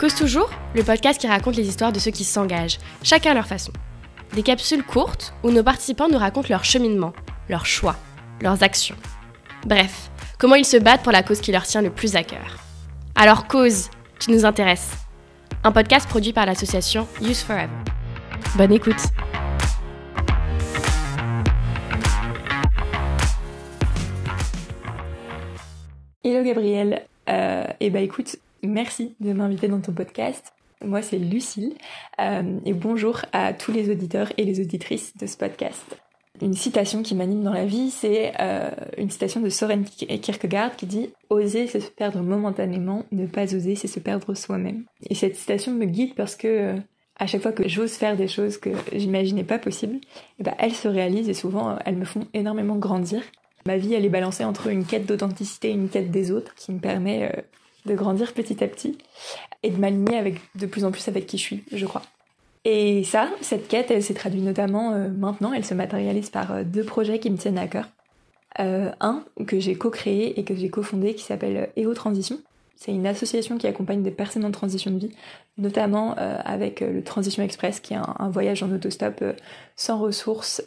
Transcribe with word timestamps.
Cause 0.00 0.14
toujours, 0.14 0.48
le 0.74 0.82
podcast 0.82 1.20
qui 1.20 1.26
raconte 1.26 1.56
les 1.56 1.68
histoires 1.68 1.92
de 1.92 1.98
ceux 1.98 2.10
qui 2.10 2.24
s'engagent, 2.24 2.78
chacun 3.02 3.32
à 3.32 3.34
leur 3.34 3.46
façon. 3.46 3.70
Des 4.32 4.42
capsules 4.42 4.82
courtes 4.82 5.34
où 5.42 5.50
nos 5.50 5.62
participants 5.62 6.08
nous 6.08 6.16
racontent 6.16 6.48
leur 6.48 6.64
cheminement, 6.64 7.12
leurs 7.50 7.66
choix, 7.66 7.96
leurs 8.40 8.62
actions. 8.62 8.96
Bref, 9.66 10.10
comment 10.38 10.54
ils 10.54 10.64
se 10.64 10.78
battent 10.78 11.02
pour 11.02 11.12
la 11.12 11.22
cause 11.22 11.42
qui 11.42 11.52
leur 11.52 11.64
tient 11.64 11.82
le 11.82 11.90
plus 11.90 12.16
à 12.16 12.22
cœur. 12.22 12.64
Alors 13.14 13.46
Cause, 13.46 13.90
tu 14.18 14.30
nous 14.30 14.46
intéresses. 14.46 14.90
Un 15.64 15.70
podcast 15.70 16.08
produit 16.08 16.32
par 16.32 16.46
l'association 16.46 17.06
Use 17.20 17.42
Forever. 17.42 17.68
Bonne 18.56 18.72
écoute. 18.72 19.02
Hello 26.24 26.42
Gabriel, 26.42 27.02
euh, 27.28 27.64
et 27.80 27.86
eh 27.86 27.90
bah 27.90 27.98
ben, 27.98 28.04
écoute, 28.04 28.38
merci 28.62 29.14
de 29.20 29.32
m'inviter 29.32 29.68
dans 29.68 29.80
ton 29.80 29.92
podcast. 29.92 30.52
Moi 30.84 31.02
c'est 31.02 31.18
Lucille 31.18 31.74
euh, 32.20 32.58
et 32.64 32.72
bonjour 32.72 33.20
à 33.32 33.52
tous 33.52 33.72
les 33.72 33.90
auditeurs 33.90 34.32
et 34.38 34.44
les 34.44 34.60
auditrices 34.60 35.16
de 35.16 35.26
ce 35.26 35.36
podcast. 35.36 35.84
Une 36.40 36.54
citation 36.54 37.02
qui 37.02 37.14
m'anime 37.14 37.42
dans 37.42 37.52
la 37.52 37.66
vie, 37.66 37.90
c'est 37.90 38.32
euh, 38.40 38.70
une 38.96 39.10
citation 39.10 39.42
de 39.42 39.50
Soren 39.50 39.84
Kierkegaard 39.84 40.74
qui 40.74 40.86
dit 40.86 41.10
Oser, 41.28 41.66
c'est 41.66 41.80
se 41.80 41.90
perdre 41.90 42.20
momentanément, 42.20 43.04
ne 43.12 43.26
pas 43.26 43.54
oser, 43.54 43.74
c'est 43.74 43.88
se 43.88 44.00
perdre 44.00 44.32
soi-même. 44.32 44.84
Et 45.10 45.14
cette 45.14 45.36
citation 45.36 45.72
me 45.72 45.84
guide 45.84 46.14
parce 46.14 46.36
que 46.36 46.48
euh, 46.48 46.76
à 47.16 47.26
chaque 47.26 47.42
fois 47.42 47.52
que 47.52 47.68
j'ose 47.68 47.92
faire 47.92 48.16
des 48.16 48.28
choses 48.28 48.56
que 48.56 48.70
j'imaginais 48.92 49.44
pas 49.44 49.58
possibles, 49.58 49.98
eh 50.38 50.42
ben, 50.42 50.54
elles 50.58 50.74
se 50.74 50.88
réalisent 50.88 51.28
et 51.28 51.34
souvent 51.34 51.76
elles 51.84 51.96
me 51.96 52.06
font 52.06 52.26
énormément 52.32 52.76
grandir. 52.76 53.22
Ma 53.66 53.76
vie, 53.76 53.92
elle 53.92 54.06
est 54.06 54.10
balancée 54.10 54.44
entre 54.44 54.68
une 54.68 54.86
quête 54.86 55.04
d'authenticité 55.04 55.68
et 55.68 55.74
une 55.74 55.90
quête 55.90 56.10
des 56.10 56.30
autres 56.30 56.54
qui 56.54 56.72
me 56.72 56.78
permet 56.78 57.30
de 57.86 57.94
grandir 57.94 58.32
petit 58.32 58.62
à 58.62 58.68
petit 58.68 58.98
et 59.62 59.70
de 59.70 59.76
m'aligner 59.76 60.16
avec 60.16 60.40
de 60.54 60.66
plus 60.66 60.84
en 60.84 60.90
plus 60.90 61.06
avec 61.08 61.26
qui 61.26 61.38
je 61.38 61.42
suis, 61.42 61.64
je 61.72 61.86
crois. 61.86 62.02
Et 62.64 63.04
ça, 63.04 63.30
cette 63.40 63.68
quête, 63.68 63.90
elle 63.90 64.02
s'est 64.02 64.14
traduite 64.14 64.44
notamment 64.44 64.92
euh, 64.92 65.08
maintenant, 65.08 65.52
elle 65.52 65.64
se 65.64 65.74
matérialise 65.74 66.28
par 66.28 66.52
euh, 66.52 66.64
deux 66.64 66.84
projets 66.84 67.18
qui 67.18 67.30
me 67.30 67.36
tiennent 67.36 67.58
à 67.58 67.66
cœur. 67.66 67.86
Euh, 68.58 68.90
un 69.00 69.24
que 69.46 69.60
j'ai 69.60 69.76
co-créé 69.76 70.38
et 70.38 70.44
que 70.44 70.54
j'ai 70.54 70.68
cofondé 70.68 71.14
qui 71.14 71.24
s'appelle 71.24 71.70
EO 71.78 71.94
Transition. 71.94 72.38
C'est 72.76 72.92
une 72.92 73.06
association 73.06 73.56
qui 73.58 73.66
accompagne 73.66 74.02
des 74.02 74.10
personnes 74.10 74.44
en 74.44 74.50
transition 74.50 74.90
de 74.90 74.98
vie, 74.98 75.10
notamment 75.58 76.14
avec 76.14 76.80
le 76.80 77.02
Transition 77.02 77.42
Express, 77.42 77.78
qui 77.78 77.92
est 77.92 77.98
un, 77.98 78.30
voyage 78.30 78.62
en 78.62 78.72
autostop 78.72 79.22
sans 79.76 79.98
ressources 79.98 80.62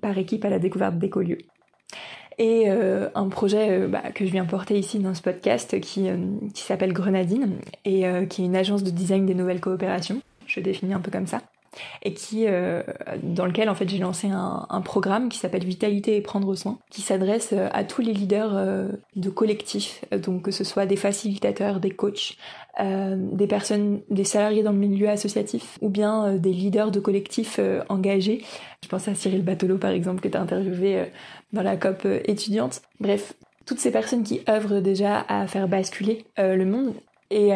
par 0.00 0.16
équipe 0.16 0.42
à 0.46 0.48
la 0.48 0.58
découverte 0.58 0.98
d'écolieux 0.98 1.36
et 2.38 2.64
euh, 2.68 3.08
un 3.14 3.28
projet 3.28 3.68
euh, 3.70 3.88
bah, 3.88 4.02
que 4.14 4.26
je 4.26 4.30
viens 4.30 4.44
porter 4.44 4.78
ici 4.78 4.98
dans 4.98 5.14
ce 5.14 5.22
podcast 5.22 5.80
qui, 5.80 6.08
euh, 6.08 6.16
qui 6.54 6.62
s'appelle 6.62 6.92
Grenadine 6.92 7.56
et 7.84 8.04
qui 8.28 8.42
est 8.42 8.46
une 8.46 8.56
agence 8.56 8.82
de 8.82 8.90
design 8.90 9.26
des 9.26 9.34
nouvelles 9.34 9.60
coopérations, 9.60 10.20
je 10.46 10.60
définis 10.60 10.94
un 10.94 11.00
peu 11.00 11.10
comme 11.10 11.26
ça, 11.26 11.40
et 12.02 12.14
qui 12.14 12.46
dans 13.22 13.46
lequel 13.46 13.68
en 13.68 13.74
fait 13.74 13.88
j'ai 13.88 13.98
lancé 13.98 14.28
un, 14.28 14.66
un, 14.68 14.80
programme 14.80 15.28
qui 15.28 15.38
s'appelle 15.38 15.64
Vitalité 15.64 16.16
et 16.16 16.20
prendre 16.20 16.54
soin, 16.54 16.78
qui 16.90 17.00
s'adresse 17.00 17.54
à 17.72 17.84
tous 17.84 18.02
les 18.02 18.12
leaders 18.12 18.88
de 19.16 19.30
collectifs, 19.30 20.04
donc 20.12 20.42
que 20.42 20.50
ce 20.50 20.64
soit 20.64 20.86
des 20.86 20.96
facilitateurs, 20.96 21.80
des 21.80 21.90
coachs, 21.90 22.36
euh, 22.80 23.16
des 23.18 23.46
personnes, 23.46 24.00
des 24.08 24.24
salariés 24.24 24.62
dans 24.62 24.72
le 24.72 24.78
milieu 24.78 25.10
associatif 25.10 25.76
ou 25.82 25.90
bien 25.90 26.24
euh, 26.24 26.38
des 26.38 26.54
leaders 26.54 26.90
de 26.90 27.00
collectifs 27.00 27.56
euh, 27.58 27.82
engagés. 27.90 28.42
Je 28.82 28.88
pense 28.88 29.08
à 29.08 29.14
Cyril 29.14 29.42
Batolo 29.42 29.76
par 29.76 29.90
exemple 29.90 30.22
que 30.22 30.28
tu 30.28 30.38
as 30.38 30.40
interviewé 30.40 31.04
dans 31.52 31.62
la 31.62 31.76
COP 31.76 32.06
étudiante. 32.24 32.82
Bref, 33.00 33.34
toutes 33.66 33.78
ces 33.78 33.90
personnes 33.90 34.22
qui 34.22 34.40
œuvrent 34.48 34.80
déjà 34.80 35.24
à 35.28 35.46
faire 35.46 35.68
basculer 35.68 36.24
le 36.36 36.64
monde. 36.64 36.94
Et 37.30 37.52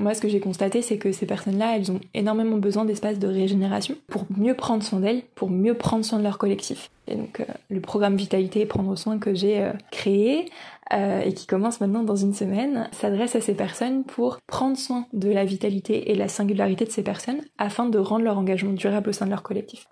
moi, 0.00 0.14
ce 0.14 0.20
que 0.20 0.28
j'ai 0.28 0.40
constaté, 0.40 0.80
c'est 0.80 0.96
que 0.96 1.12
ces 1.12 1.26
personnes-là, 1.26 1.76
elles 1.76 1.90
ont 1.90 2.00
énormément 2.14 2.56
besoin 2.56 2.84
d'espace 2.84 3.18
de 3.18 3.26
régénération 3.26 3.96
pour 4.06 4.26
mieux 4.36 4.54
prendre 4.54 4.82
soin 4.82 5.00
d'elles, 5.00 5.22
pour 5.34 5.50
mieux 5.50 5.74
prendre 5.74 6.04
soin 6.04 6.18
de 6.18 6.22
leur 6.22 6.38
collectif. 6.38 6.90
Et 7.08 7.16
donc, 7.16 7.42
le 7.68 7.80
programme 7.80 8.16
Vitalité 8.16 8.60
et 8.60 8.66
Prendre 8.66 8.96
soin 8.96 9.18
que 9.18 9.34
j'ai 9.34 9.70
créé 9.90 10.46
euh, 10.92 11.20
et 11.20 11.34
qui 11.34 11.46
commence 11.46 11.80
maintenant 11.80 12.02
dans 12.02 12.16
une 12.16 12.32
semaine, 12.32 12.88
s'adresse 12.92 13.36
à 13.36 13.40
ces 13.40 13.54
personnes 13.54 14.04
pour 14.04 14.38
prendre 14.46 14.76
soin 14.76 15.06
de 15.12 15.30
la 15.30 15.44
vitalité 15.44 16.10
et 16.10 16.14
la 16.14 16.28
singularité 16.28 16.86
de 16.86 16.90
ces 16.90 17.02
personnes 17.02 17.42
afin 17.58 17.86
de 17.86 17.98
rendre 17.98 18.24
leur 18.24 18.38
engagement 18.38 18.72
durable 18.72 19.10
au 19.10 19.12
sein 19.12 19.26
de 19.26 19.30
leur 19.30 19.42
collectif. 19.42 19.86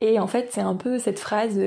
Et 0.00 0.18
en 0.18 0.26
fait, 0.26 0.48
c'est 0.50 0.60
un 0.60 0.74
peu 0.74 0.98
cette 0.98 1.18
phrase, 1.18 1.58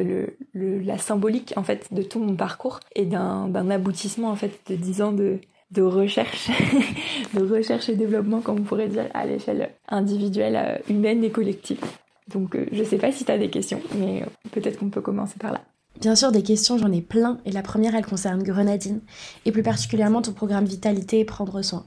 la 0.54 0.98
symbolique 0.98 1.54
en 1.56 1.64
fait 1.64 1.92
de 1.92 2.04
tout 2.04 2.20
mon 2.20 2.36
parcours 2.36 2.80
et 2.96 3.06
d'un 3.06 3.70
aboutissement 3.70 4.30
en 4.30 4.36
fait 4.36 4.60
de 4.70 4.76
dix 4.76 5.02
ans 5.02 5.12
de, 5.12 5.40
recherche, 5.82 6.50
de 7.34 7.44
recherche 7.44 7.90
et 7.90 7.96
développement, 7.96 8.42
comme 8.42 8.60
on 8.60 8.64
pourrait 8.64 8.88
dire, 8.88 9.08
à 9.14 9.26
l'échelle 9.26 9.72
individuelle, 9.88 10.56
euh, 10.56 10.94
humaine 10.94 11.24
et 11.24 11.32
collective. 11.32 11.80
Donc, 12.28 12.56
euh, 12.56 12.66
je 12.72 12.84
sais 12.84 12.98
pas 12.98 13.12
si 13.12 13.26
tu 13.26 13.32
as 13.32 13.38
des 13.38 13.50
questions, 13.50 13.82
mais 13.96 14.24
peut-être 14.52 14.78
qu'on 14.78 14.90
peut 14.90 15.02
commencer 15.02 15.38
par 15.40 15.52
là. 15.52 15.62
Bien 16.00 16.16
sûr, 16.16 16.32
des 16.32 16.44
questions, 16.44 16.78
j'en 16.78 16.92
ai 16.92 17.02
plein, 17.02 17.40
et 17.46 17.52
la 17.52 17.62
première, 17.62 17.96
elle 17.96 18.06
concerne 18.06 18.42
Grenadine, 18.44 19.02
et 19.46 19.52
plus 19.52 19.64
particulièrement 19.64 20.22
ton 20.22 20.32
programme 20.32 20.66
Vitalité 20.66 21.20
et 21.20 21.26
Prendre 21.26 21.62
soin. 21.62 21.86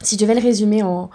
Si 0.00 0.16
je 0.16 0.20
devais 0.20 0.34
le 0.34 0.40
résumer 0.40 0.82
en, 0.82 1.10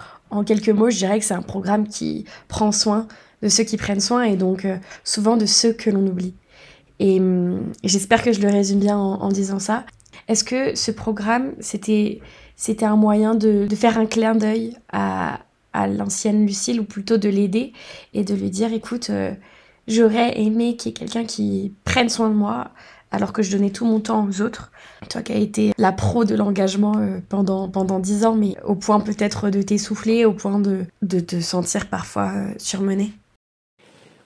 quelques 0.45 0.69
mots, 0.69 0.89
je 0.89 0.97
dirais 0.97 1.19
que 1.19 1.25
c'est 1.25 1.33
un 1.33 1.41
programme 1.41 1.87
qui 1.87 2.25
prend 2.47 2.71
soin 2.71 3.07
de 3.41 3.49
ceux 3.49 3.63
qui 3.63 3.77
prennent 3.77 3.99
soin, 3.99 4.23
et 4.23 4.35
donc 4.35 4.65
euh, 4.65 4.77
souvent 5.03 5.37
de 5.37 5.45
ceux 5.45 5.73
que 5.73 5.89
l'on 5.89 6.05
oublie. 6.07 6.33
Et, 6.99 7.19
hum, 7.19 7.71
j'espère 7.83 8.23
que 8.23 8.31
je 8.31 8.41
le 8.41 8.49
résume 8.49 8.79
bien 8.79 8.97
en, 8.97 9.29
disant 9.29 9.59
ça. 9.59 9.85
Est-ce 10.27 10.43
que 10.43 10.75
ce 10.75 10.91
programme, 10.91 11.53
c'était 11.59 12.21
c'était 12.55 12.85
un 12.85 12.95
moyen 12.95 13.35
de, 13.35 13.67
faire 13.75 13.99
un 13.99 14.07
clin 14.07 14.33
d'œil 14.33 14.77
à, 14.91 15.39
l'ancienne 15.75 16.47
Lucille, 16.47 16.79
ou 16.79 16.83
plutôt 16.83 17.17
de 17.17 17.29
l'aider, 17.29 17.73
et 18.13 18.23
de 18.23 18.33
lui 18.33 18.49
dire, 18.49 18.73
écoute... 18.73 19.09
Euh, 19.09 19.33
J'aurais 19.87 20.37
aimé 20.39 20.75
qu'il 20.75 20.91
y 20.91 20.93
ait 20.93 20.97
quelqu'un 20.97 21.23
qui 21.23 21.73
prenne 21.85 22.09
soin 22.09 22.29
de 22.29 22.35
moi 22.35 22.71
alors 23.09 23.31
que 23.31 23.41
je 23.41 23.51
donnais 23.51 23.69
tout 23.69 23.85
mon 23.85 24.01
temps 24.01 24.27
aux 24.27 24.41
autres. 24.41 24.71
Toi 25.09 25.21
qui 25.21 25.31
as 25.31 25.37
été 25.37 25.71
la 25.77 25.93
pro 25.93 26.25
de 26.25 26.35
l'engagement 26.35 26.97
euh, 26.97 27.19
pendant 27.29 27.69
pendant 27.69 28.01
ans, 28.01 28.35
mais 28.35 28.55
au 28.65 28.75
point 28.75 28.99
peut-être 28.99 29.49
de 29.49 29.61
t'essouffler, 29.61 30.25
au 30.25 30.33
point 30.33 30.59
de, 30.59 30.85
de 31.03 31.21
te 31.21 31.39
sentir 31.39 31.87
parfois 31.87 32.33
euh, 32.35 32.53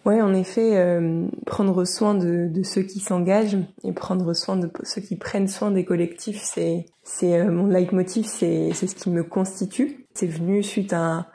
Ouais, 0.05 0.19
en 0.19 0.33
effet, 0.33 0.77
euh, 0.77 1.27
prendre 1.45 1.85
soin 1.85 2.15
de, 2.15 2.47
de 2.47 2.63
ceux 2.63 2.81
qui 2.81 2.99
s'engagent 2.99 3.57
et 3.83 3.91
prendre 3.91 4.33
soin 4.33 4.57
de 4.57 4.69
ceux 4.83 5.01
qui 5.01 5.15
prennent 5.15 5.47
soin 5.47 5.69
des 5.69 5.85
collectifs, 5.85 6.41
c'est 6.41 6.85
c'est 7.03 7.43
mon 7.45 7.67
leitmotiv, 7.67 8.25
c'est 8.25 8.71
c'est 8.73 8.87
ce 8.87 8.95
qui 8.95 9.11
me 9.11 9.23
constitue. 9.23 10.07
C'est 10.15 10.27
venu 10.27 10.63
suite 10.63 10.93
à 10.93 11.27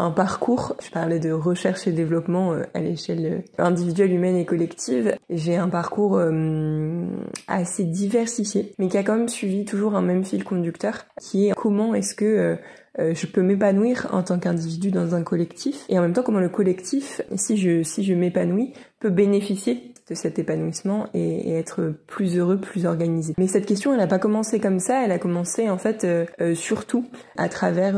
un 0.00 0.10
parcours. 0.10 0.76
Je 0.82 0.90
parlais 0.90 1.18
de 1.18 1.30
recherche 1.30 1.86
et 1.86 1.92
développement 1.92 2.52
euh, 2.52 2.62
à 2.72 2.80
l'échelle 2.80 3.44
euh, 3.58 3.62
individuelle, 3.62 4.12
humaine 4.12 4.36
et 4.36 4.46
collective. 4.46 5.14
J'ai 5.28 5.56
un 5.56 5.68
parcours 5.68 6.16
euh, 6.16 7.06
assez 7.48 7.84
diversifié, 7.84 8.72
mais 8.78 8.88
qui 8.88 8.96
a 8.96 9.02
quand 9.02 9.16
même 9.16 9.28
suivi 9.28 9.66
toujours 9.66 9.94
un 9.94 10.02
même 10.02 10.24
fil 10.24 10.42
conducteur, 10.42 11.04
qui 11.20 11.48
est 11.48 11.54
comment 11.54 11.94
est-ce 11.94 12.14
que 12.14 12.56
je 12.98 13.26
peux 13.26 13.42
m'épanouir 13.42 14.08
en 14.12 14.22
tant 14.22 14.38
qu'individu 14.38 14.90
dans 14.90 15.14
un 15.14 15.22
collectif? 15.22 15.84
Et 15.88 15.98
en 15.98 16.02
même 16.02 16.12
temps 16.12 16.22
comment 16.22 16.40
le 16.40 16.48
collectif, 16.48 17.22
si 17.36 17.56
je 17.56 17.82
si 17.82 18.02
je 18.02 18.14
m'épanouis, 18.14 18.72
peut 18.98 19.10
bénéficier 19.10 19.94
de 20.08 20.14
cet 20.14 20.38
épanouissement 20.38 21.06
et, 21.14 21.52
être 21.52 21.94
plus 22.06 22.36
heureux, 22.36 22.58
plus 22.58 22.86
organisé. 22.86 23.34
Mais 23.38 23.46
cette 23.46 23.66
question, 23.66 23.92
elle 23.92 24.00
n'a 24.00 24.06
pas 24.06 24.18
commencé 24.18 24.58
comme 24.58 24.80
ça, 24.80 25.04
elle 25.04 25.12
a 25.12 25.18
commencé 25.18 25.70
en 25.70 25.78
fait 25.78 26.06
surtout 26.54 27.06
à 27.36 27.48
travers 27.48 27.96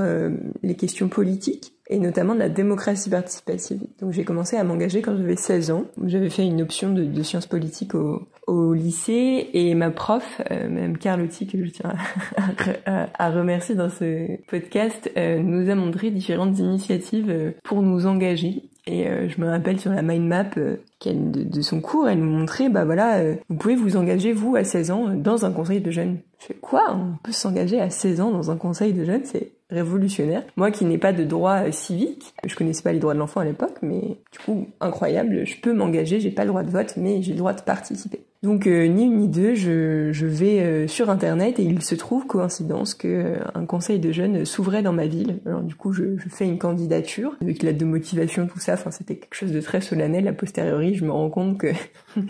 les 0.62 0.74
questions 0.74 1.08
politiques 1.08 1.71
et 1.88 1.98
notamment 1.98 2.34
de 2.34 2.38
la 2.38 2.48
démocratie 2.48 3.10
participative. 3.10 3.80
Donc 4.00 4.12
j'ai 4.12 4.24
commencé 4.24 4.56
à 4.56 4.64
m'engager 4.64 5.02
quand 5.02 5.16
j'avais 5.16 5.36
16 5.36 5.70
ans. 5.72 5.84
J'avais 6.04 6.30
fait 6.30 6.46
une 6.46 6.62
option 6.62 6.92
de, 6.92 7.04
de 7.04 7.22
sciences 7.22 7.46
politiques 7.46 7.94
au, 7.94 8.28
au, 8.46 8.72
lycée 8.72 9.50
et 9.52 9.74
ma 9.74 9.90
prof, 9.90 10.40
euh, 10.50 10.68
Mme 10.68 10.96
Carlotti, 10.96 11.46
que 11.46 11.62
je 11.64 11.70
tiens 11.70 11.94
à, 12.86 13.08
à, 13.18 13.30
remercier 13.30 13.74
dans 13.74 13.90
ce 13.90 14.40
podcast, 14.46 15.10
euh, 15.16 15.40
nous 15.40 15.68
a 15.70 15.74
montré 15.74 16.10
différentes 16.10 16.58
initiatives 16.58 17.30
euh, 17.30 17.50
pour 17.64 17.82
nous 17.82 18.06
engager. 18.06 18.70
Et 18.86 19.06
euh, 19.06 19.28
je 19.28 19.40
me 19.40 19.48
rappelle 19.48 19.78
sur 19.78 19.92
la 19.92 20.02
mind 20.02 20.26
map 20.26 20.44
de, 20.44 20.80
de, 21.04 21.60
son 21.62 21.80
cours, 21.80 22.08
elle 22.08 22.18
nous 22.18 22.30
montrait, 22.30 22.68
bah 22.68 22.84
voilà, 22.84 23.22
vous 23.48 23.56
pouvez 23.56 23.76
vous 23.76 23.96
engager 23.96 24.32
vous 24.32 24.56
à 24.56 24.64
16 24.64 24.90
ans 24.90 25.08
dans 25.14 25.44
un 25.44 25.52
conseil 25.52 25.80
de 25.80 25.90
jeunes. 25.92 26.18
Je 26.40 26.46
fais 26.46 26.54
quoi? 26.54 26.96
On 26.96 27.16
peut 27.22 27.30
s'engager 27.30 27.80
à 27.80 27.90
16 27.90 28.20
ans 28.20 28.30
dans 28.32 28.50
un 28.50 28.56
conseil 28.56 28.92
de 28.92 29.04
jeunes? 29.04 29.24
C'est 29.24 29.52
révolutionnaire. 29.70 30.42
Moi 30.56 30.70
qui 30.70 30.84
n'ai 30.84 30.98
pas 30.98 31.12
de 31.12 31.24
droit 31.24 31.66
euh, 31.66 31.72
civique, 31.72 32.34
je 32.44 32.54
connaissais 32.56 32.82
pas 32.82 32.92
les 32.92 32.98
droits 32.98 33.14
de 33.14 33.18
l'enfant 33.20 33.40
à 33.40 33.44
l'époque, 33.44 33.78
mais 33.82 34.18
du 34.32 34.38
coup, 34.44 34.68
incroyable, 34.80 35.46
je 35.46 35.60
peux 35.60 35.72
m'engager, 35.72 36.18
j'ai 36.18 36.30
pas 36.30 36.42
le 36.42 36.48
droit 36.48 36.62
de 36.62 36.70
vote, 36.70 36.94
mais 36.96 37.22
j'ai 37.22 37.32
le 37.32 37.38
droit 37.38 37.52
de 37.52 37.62
participer. 37.62 38.24
Donc 38.42 38.66
ni 38.66 39.04
une 39.04 39.18
ni 39.18 39.28
deux, 39.28 39.54
je, 39.54 40.26
vais 40.26 40.88
sur 40.88 41.10
internet 41.10 41.60
et 41.60 41.62
il 41.62 41.80
se 41.82 41.94
trouve 41.94 42.26
coïncidence 42.26 42.94
que 42.94 43.36
un 43.54 43.66
conseil 43.66 44.00
de 44.00 44.10
jeunes 44.10 44.44
s'ouvrait 44.44 44.82
dans 44.82 44.92
ma 44.92 45.06
ville. 45.06 45.40
Alors 45.46 45.62
du 45.62 45.76
coup, 45.76 45.92
je, 45.92 46.16
fais 46.28 46.44
une 46.44 46.58
candidature 46.58 47.36
avec 47.40 47.62
l'aide 47.62 47.78
de 47.78 47.84
motivation, 47.84 48.48
tout 48.48 48.58
ça. 48.58 48.74
Enfin, 48.74 48.90
c'était 48.90 49.14
quelque 49.14 49.34
chose 49.34 49.52
de 49.52 49.60
très 49.60 49.80
solennel. 49.80 50.26
A 50.26 50.32
posteriori, 50.32 50.94
je 50.94 51.04
me 51.04 51.12
rends 51.12 51.30
compte 51.30 51.58
que 51.58 51.68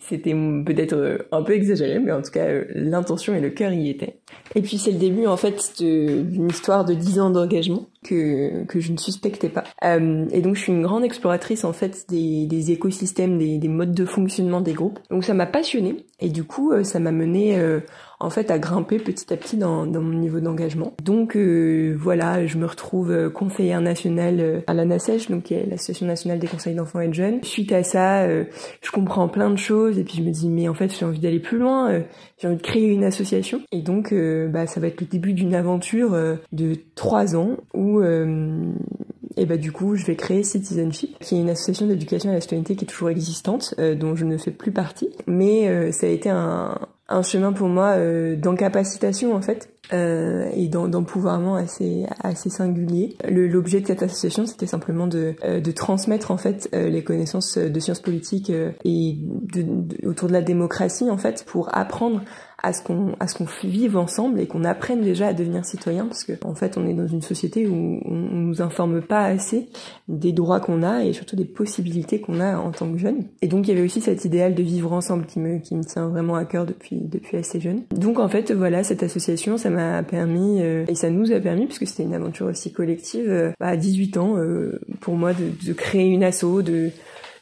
c'était 0.00 0.34
peut-être 0.34 1.26
un 1.32 1.42
peu 1.42 1.54
exagéré, 1.54 1.98
mais 1.98 2.12
en 2.12 2.20
tout 2.20 2.30
cas, 2.30 2.46
l'intention 2.74 3.34
et 3.34 3.40
le 3.40 3.48
cœur 3.48 3.72
y 3.72 3.88
étaient. 3.88 4.18
Et 4.54 4.60
puis 4.60 4.76
c'est 4.76 4.92
le 4.92 4.98
début 4.98 5.26
en 5.26 5.36
fait 5.36 5.72
d'une 5.78 6.48
histoire 6.48 6.84
de 6.84 6.94
10 6.94 7.20
ans 7.20 7.30
d'engagement 7.30 7.86
que, 8.04 8.64
que 8.64 8.78
je 8.78 8.92
ne 8.92 8.96
suspectais 8.96 9.48
pas. 9.48 9.64
Euh, 9.82 10.26
et 10.30 10.40
donc 10.42 10.54
je 10.54 10.60
suis 10.60 10.72
une 10.72 10.82
grande 10.82 11.04
exploratrice 11.04 11.64
en 11.64 11.72
fait 11.72 12.04
des, 12.08 12.46
des 12.46 12.70
écosystèmes, 12.70 13.38
des, 13.38 13.58
des 13.58 13.68
modes 13.68 13.94
de 13.94 14.04
fonctionnement 14.04 14.60
des 14.60 14.74
groupes. 14.74 15.00
Donc 15.10 15.24
ça 15.24 15.34
m'a 15.34 15.46
passionnée 15.46 16.04
et 16.24 16.30
du 16.30 16.42
coup 16.42 16.72
euh, 16.72 16.82
ça 16.82 16.98
m'a 16.98 17.12
mené 17.12 17.58
euh, 17.58 17.80
en 18.18 18.30
fait 18.30 18.50
à 18.50 18.58
grimper 18.58 18.98
petit 18.98 19.32
à 19.32 19.36
petit 19.36 19.56
dans, 19.56 19.86
dans 19.86 20.00
mon 20.00 20.18
niveau 20.18 20.40
d'engagement. 20.40 20.94
Donc 21.02 21.36
euh, 21.36 21.94
voilà, 21.98 22.46
je 22.46 22.56
me 22.56 22.66
retrouve 22.66 23.10
euh, 23.10 23.28
conseillère 23.28 23.82
nationale 23.82 24.62
à 24.66 24.72
la 24.72 24.84
NACEJ, 24.86 25.28
donc 25.28 25.44
qui 25.44 25.54
est 25.54 25.66
l'Association 25.66 26.06
nationale 26.06 26.38
des 26.38 26.46
conseils 26.46 26.74
d'enfants 26.74 27.00
et 27.00 27.08
de 27.08 27.14
jeunes. 27.14 27.42
Suite 27.42 27.72
à 27.72 27.82
ça, 27.82 28.26
je 28.26 28.90
comprends 28.90 29.28
plein 29.28 29.50
de 29.50 29.58
choses 29.58 29.98
et 29.98 30.04
puis 30.04 30.16
je 30.16 30.22
me 30.22 30.30
dis 30.30 30.48
mais 30.48 30.68
en 30.68 30.74
fait 30.74 30.96
j'ai 30.96 31.04
envie 31.04 31.18
d'aller 31.18 31.40
plus 31.40 31.58
loin, 31.58 32.02
j'ai 32.38 32.48
envie 32.48 32.56
de 32.56 32.62
créer 32.62 32.88
une 32.88 33.04
association 33.04 33.60
et 33.72 33.82
donc 33.82 34.14
bah 34.48 34.66
ça 34.66 34.80
va 34.80 34.86
être 34.86 35.00
le 35.00 35.06
début 35.06 35.34
d'une 35.34 35.54
aventure 35.54 36.16
de 36.52 36.76
trois 36.94 37.36
ans 37.36 37.56
où 37.74 38.00
euh, 38.00 38.72
et 39.36 39.46
bah 39.46 39.56
du 39.56 39.72
coup 39.72 39.96
je 39.96 40.04
vais 40.04 40.16
créer 40.16 40.42
Citizenship, 40.42 41.18
qui 41.20 41.36
est 41.36 41.40
une 41.40 41.50
association 41.50 41.86
d'éducation 41.86 42.30
à 42.30 42.34
la 42.34 42.40
citoyenneté 42.40 42.76
qui 42.76 42.84
est 42.84 42.88
toujours 42.88 43.10
existante, 43.10 43.74
euh, 43.78 43.94
dont 43.94 44.14
je 44.16 44.24
ne 44.24 44.38
fais 44.38 44.50
plus 44.50 44.72
partie, 44.72 45.10
mais 45.26 45.68
euh, 45.68 45.92
ça 45.92 46.06
a 46.06 46.10
été 46.10 46.30
un, 46.30 46.78
chemin 47.22 47.52
pour 47.52 47.68
moi 47.68 47.96
d'encapacitation 48.36 49.34
en 49.34 49.42
fait 49.42 49.73
euh, 49.92 50.48
et 50.54 50.68
d'empouvoirment 50.68 51.56
assez 51.56 52.06
assez 52.22 52.50
singulier. 52.50 53.16
L'objet 53.28 53.80
de 53.80 53.86
cette 53.86 54.02
association, 54.02 54.46
c'était 54.46 54.66
simplement 54.66 55.06
de, 55.06 55.34
de 55.60 55.70
transmettre 55.72 56.30
en 56.30 56.36
fait 56.36 56.68
les 56.72 57.04
connaissances 57.04 57.58
de 57.58 57.80
sciences 57.80 58.00
politiques 58.00 58.50
et 58.50 59.18
de, 59.18 60.08
autour 60.08 60.28
de 60.28 60.32
la 60.32 60.42
démocratie 60.42 61.10
en 61.10 61.18
fait 61.18 61.44
pour 61.46 61.74
apprendre 61.76 62.20
à 62.64 62.72
ce 62.72 62.82
qu'on 62.82 63.14
à 63.20 63.28
ce 63.28 63.36
qu'on 63.36 63.46
vive 63.62 63.96
ensemble 63.96 64.40
et 64.40 64.46
qu'on 64.46 64.64
apprenne 64.64 65.02
déjà 65.02 65.28
à 65.28 65.32
devenir 65.34 65.64
citoyen 65.64 66.06
parce 66.06 66.24
que 66.24 66.32
en 66.44 66.54
fait 66.54 66.78
on 66.78 66.86
est 66.86 66.94
dans 66.94 67.06
une 67.06 67.20
société 67.20 67.66
où 67.66 68.00
on, 68.04 68.14
nous 68.14 68.62
informe 68.62 69.02
pas 69.02 69.24
assez 69.24 69.68
des 70.08 70.32
droits 70.32 70.60
qu'on 70.60 70.82
a 70.82 71.04
et 71.04 71.12
surtout 71.12 71.36
des 71.36 71.44
possibilités 71.44 72.20
qu'on 72.20 72.40
a 72.40 72.56
en 72.56 72.70
tant 72.70 72.90
que 72.90 72.98
jeune 72.98 73.24
et 73.42 73.48
donc 73.48 73.66
il 73.66 73.70
y 73.70 73.72
avait 73.72 73.84
aussi 73.84 74.00
cet 74.00 74.24
idéal 74.24 74.54
de 74.54 74.62
vivre 74.62 74.92
ensemble 74.92 75.26
qui 75.26 75.40
me 75.40 75.58
qui 75.58 75.74
me 75.74 75.84
tient 75.84 76.08
vraiment 76.08 76.36
à 76.36 76.44
cœur 76.44 76.64
depuis 76.64 77.00
depuis 77.02 77.36
assez 77.36 77.60
jeune 77.60 77.82
donc 77.94 78.18
en 78.18 78.28
fait 78.28 78.50
voilà 78.52 78.82
cette 78.82 79.02
association 79.02 79.58
ça 79.58 79.70
m'a 79.74 80.02
permis 80.02 80.62
euh, 80.62 80.84
et 80.88 80.94
ça 80.94 81.10
nous 81.10 81.32
a 81.32 81.40
permis 81.40 81.66
puisque 81.66 81.86
c'était 81.86 82.02
une 82.04 82.14
aventure 82.14 82.46
aussi 82.46 82.72
collective 82.72 83.28
euh, 83.28 83.50
bah, 83.60 83.68
à 83.68 83.76
18 83.76 84.16
ans 84.16 84.36
euh, 84.36 84.80
pour 85.00 85.16
moi 85.16 85.32
de, 85.32 85.50
de 85.66 85.72
créer 85.72 86.08
une 86.08 86.24
asso 86.24 86.62
de 86.62 86.90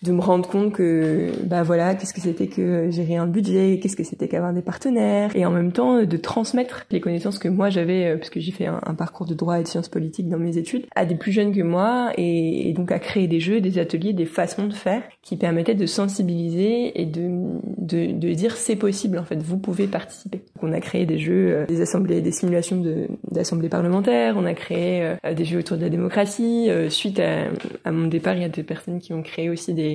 de 0.02 0.12
me 0.12 0.20
rendre 0.20 0.48
compte 0.48 0.72
que 0.72 1.30
bah 1.44 1.62
voilà 1.62 1.94
qu'est-ce 1.94 2.12
que 2.12 2.20
c'était 2.20 2.48
que 2.48 2.90
gérer 2.90 3.16
un 3.16 3.26
budget 3.26 3.78
qu'est-ce 3.80 3.96
que 3.96 4.02
c'était 4.02 4.26
qu'avoir 4.26 4.52
des 4.52 4.62
partenaires 4.62 5.30
et 5.36 5.46
en 5.46 5.50
même 5.50 5.72
temps 5.72 6.02
de 6.02 6.16
transmettre 6.16 6.86
les 6.90 7.00
connaissances 7.00 7.38
que 7.38 7.48
moi 7.48 7.70
j'avais 7.70 8.06
euh, 8.06 8.16
parce 8.16 8.30
que 8.30 8.40
j'ai 8.40 8.50
fait 8.50 8.66
un, 8.66 8.94
parcours 8.94 9.26
de 9.26 9.34
droit 9.34 9.60
et 9.60 9.62
de 9.62 9.68
sciences 9.68 9.88
politiques 9.88 10.28
dans 10.28 10.38
mes 10.38 10.58
études 10.58 10.86
à 10.94 11.06
des 11.06 11.14
plus 11.14 11.30
jeunes 11.30 11.54
que 11.54 11.62
moi 11.62 12.12
et, 12.18 12.72
donc 12.76 12.90
à 12.90 12.98
créer 12.98 13.28
des 13.28 13.38
jeux 13.38 13.60
des 13.60 13.78
ateliers 13.78 14.12
des 14.12 14.26
façons 14.26 14.66
de 14.66 14.72
faire 14.72 15.02
qui 15.22 15.36
permettaient 15.36 15.74
de 15.74 15.86
sensibiliser 15.86 17.00
et 17.00 17.06
de 17.06 17.60
de, 17.78 18.12
de 18.12 18.32
dire 18.34 18.56
c'est 18.56 18.76
possible 18.76 19.18
en 19.18 19.24
fait 19.24 19.40
vous 19.42 19.58
pouvez 19.58 19.86
participer. 19.86 20.42
On 20.62 20.72
a 20.72 20.80
créé 20.80 21.06
des 21.06 21.18
jeux 21.18 21.52
euh, 21.54 21.66
des 21.66 21.80
assemblées 21.80 22.20
des 22.20 22.32
simulations 22.32 22.82
d'assemblées 23.30 23.68
parlementaires 23.68 24.34
on 24.36 24.44
a 24.44 24.54
créé 24.54 25.16
euh, 25.24 25.34
des 25.34 25.44
jeux 25.44 25.60
autour 25.60 25.76
de 25.76 25.82
la 25.82 25.90
démocratie 25.90 26.68
suite 26.88 27.20
à 27.20 27.92
mon 27.92 28.08
départ 28.08 28.34
il 28.34 28.42
y 28.42 28.44
a 28.44 28.48
des 28.48 28.62
personnes 28.62 28.98
qui 28.98 29.12
ont 29.12 29.22
créé 29.22 29.48
aussi 29.48 29.74
des 29.74 29.91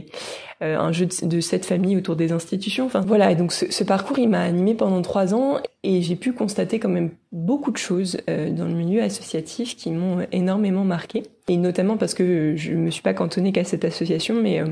euh, 0.63 0.75
un 0.75 0.91
jeu 0.91 1.07
de, 1.21 1.39
cette 1.39 1.65
famille 1.67 1.95
autour 1.95 2.15
des 2.15 2.31
institutions. 2.31 2.89
Voilà, 3.05 3.31
et 3.31 3.35
donc 3.35 3.51
ce, 3.51 3.83
parcours 3.83 4.17
m'a 4.27 4.41
animé 4.41 4.73
pendant 4.73 5.03
trois 5.03 5.35
ans 5.35 5.59
et 5.83 6.01
j'ai 6.01 6.15
pu 6.15 6.33
constater 6.33 6.79
quand 6.79 6.89
même 6.89 7.11
beaucoup 7.31 7.69
de 7.69 7.77
choses 7.77 8.17
euh, 8.27 8.49
dans 8.49 8.65
le 8.65 8.73
milieu 8.73 9.03
associatif 9.03 9.75
qui 9.75 9.91
m'ont 9.91 10.25
énormément 10.31 10.83
marqué. 10.83 11.21
Et 11.47 11.57
notamment 11.57 11.95
parce 11.95 12.15
que 12.15 12.55
je 12.55 12.73
me 12.73 12.89
suis 12.89 13.03
pas 13.03 13.13
cantonnée 13.13 13.51
qu'à 13.51 13.63
cette 13.63 13.85
association, 13.85 14.33
mais 14.41 14.59
euh, 14.59 14.65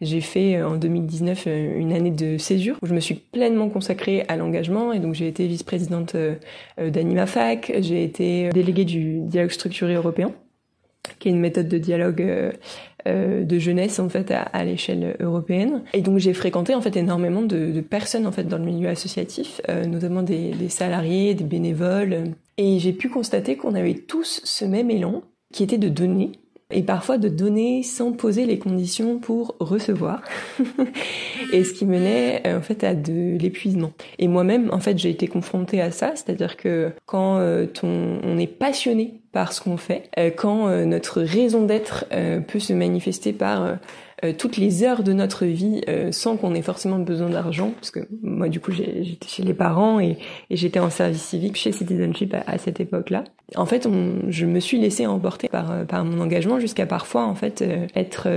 j'ai 0.00 0.20
fait 0.20 0.60
en 0.60 0.74
2019 0.74 1.46
une 1.46 1.92
année 1.92 2.10
de 2.10 2.36
césure 2.36 2.76
où 2.82 2.86
je 2.86 2.94
me 2.94 3.00
suis 3.00 3.14
pleinement 3.14 3.68
consacrée 3.68 4.24
à 4.26 4.36
l'engagement 4.36 4.92
et 4.92 4.98
donc 4.98 5.14
j'ai 5.14 5.28
été 5.28 5.46
vice-présidente 5.46 6.16
d'AnimaFac, 6.78 7.74
j'ai 7.78 8.02
été 8.02 8.48
déléguée 8.48 8.84
du 8.84 9.20
dialogue 9.20 9.52
structuré 9.52 9.94
européen 9.94 10.32
qui 11.20 11.28
est 11.28 11.32
une 11.32 11.40
méthode 11.40 11.68
de 11.68 11.78
dialogue 11.78 12.52
euh, 13.08 13.44
de 13.44 13.58
jeunesse 13.58 13.98
en 13.98 14.08
fait 14.08 14.30
à, 14.30 14.64
l'échelle 14.64 15.16
européenne. 15.20 15.82
Et 15.94 16.02
donc 16.02 16.18
j'ai 16.18 16.34
fréquenté 16.34 16.74
en 16.74 16.80
fait 16.80 16.96
énormément 16.96 17.42
de, 17.42 17.72
de, 17.72 17.80
personnes 17.80 18.26
en 18.26 18.32
fait 18.32 18.44
dans 18.44 18.58
le 18.58 18.64
milieu 18.64 18.88
associatif, 18.88 19.60
euh, 19.68 19.84
notamment 19.86 20.22
des, 20.22 20.50
des, 20.50 20.68
salariés, 20.68 21.34
des 21.34 21.44
bénévoles. 21.44 22.34
Et 22.56 22.78
j'ai 22.78 22.92
pu 22.92 23.08
constater 23.08 23.56
qu'on 23.56 23.74
avait 23.74 23.94
tous 23.94 24.40
ce 24.44 24.64
même 24.64 24.90
élan 24.90 25.22
qui 25.52 25.62
était 25.62 25.78
de 25.78 25.88
donner 25.88 26.32
et 26.70 26.82
parfois 26.82 27.18
de 27.18 27.28
donner 27.28 27.82
sans 27.82 28.12
poser 28.12 28.46
les 28.46 28.58
conditions 28.58 29.18
pour 29.18 29.56
recevoir. 29.58 30.22
Et 31.52 31.64
ce 31.64 31.72
qui 31.72 31.86
menait 31.86 32.42
en 32.46 32.60
fait 32.60 32.84
à 32.84 32.94
de 32.94 33.38
l'épuisement. 33.38 33.92
Et 34.18 34.28
moi-même 34.28 34.68
en 34.72 34.80
fait 34.80 34.98
j'ai 34.98 35.10
été 35.10 35.28
confrontée 35.28 35.80
à 35.80 35.90
ça 35.90 36.12
c'est-à-dire 36.14 36.56
que 36.56 36.90
quand 37.06 37.40
on, 37.82 38.18
on 38.22 38.38
est 38.38 38.46
passionné 38.46 39.20
par 39.32 39.52
ce 39.52 39.60
qu'on 39.60 39.76
fait, 39.76 40.10
euh, 40.18 40.30
quand 40.34 40.68
euh, 40.68 40.84
notre 40.84 41.20
raison 41.20 41.64
d'être 41.64 42.06
euh, 42.12 42.40
peut 42.40 42.58
se 42.58 42.72
manifester 42.72 43.32
par 43.32 43.78
toutes 44.36 44.56
les 44.56 44.82
heures 44.82 45.02
de 45.02 45.12
notre 45.12 45.44
vie 45.44 45.80
sans 46.10 46.36
qu'on 46.36 46.54
ait 46.54 46.62
forcément 46.62 46.98
besoin 46.98 47.28
d'argent, 47.30 47.70
parce 47.70 47.90
que 47.90 48.00
moi 48.22 48.48
du 48.48 48.60
coup 48.60 48.72
j'étais 48.72 49.28
chez 49.28 49.42
les 49.42 49.54
parents 49.54 50.00
et, 50.00 50.18
j'étais 50.50 50.80
en 50.80 50.90
service 50.90 51.22
civique 51.22 51.56
chez 51.56 51.72
Citizenship 51.72 52.34
à, 52.46 52.58
cette 52.58 52.80
époque-là. 52.80 53.24
En 53.56 53.64
fait, 53.64 53.86
on, 53.86 54.28
je 54.28 54.44
me 54.44 54.60
suis 54.60 54.78
laissée 54.78 55.06
emporter 55.06 55.48
par, 55.48 55.86
par 55.86 56.04
mon 56.04 56.20
engagement 56.20 56.58
jusqu'à 56.60 56.86
parfois 56.86 57.24
en 57.24 57.34
fait 57.34 57.64
être 57.94 58.28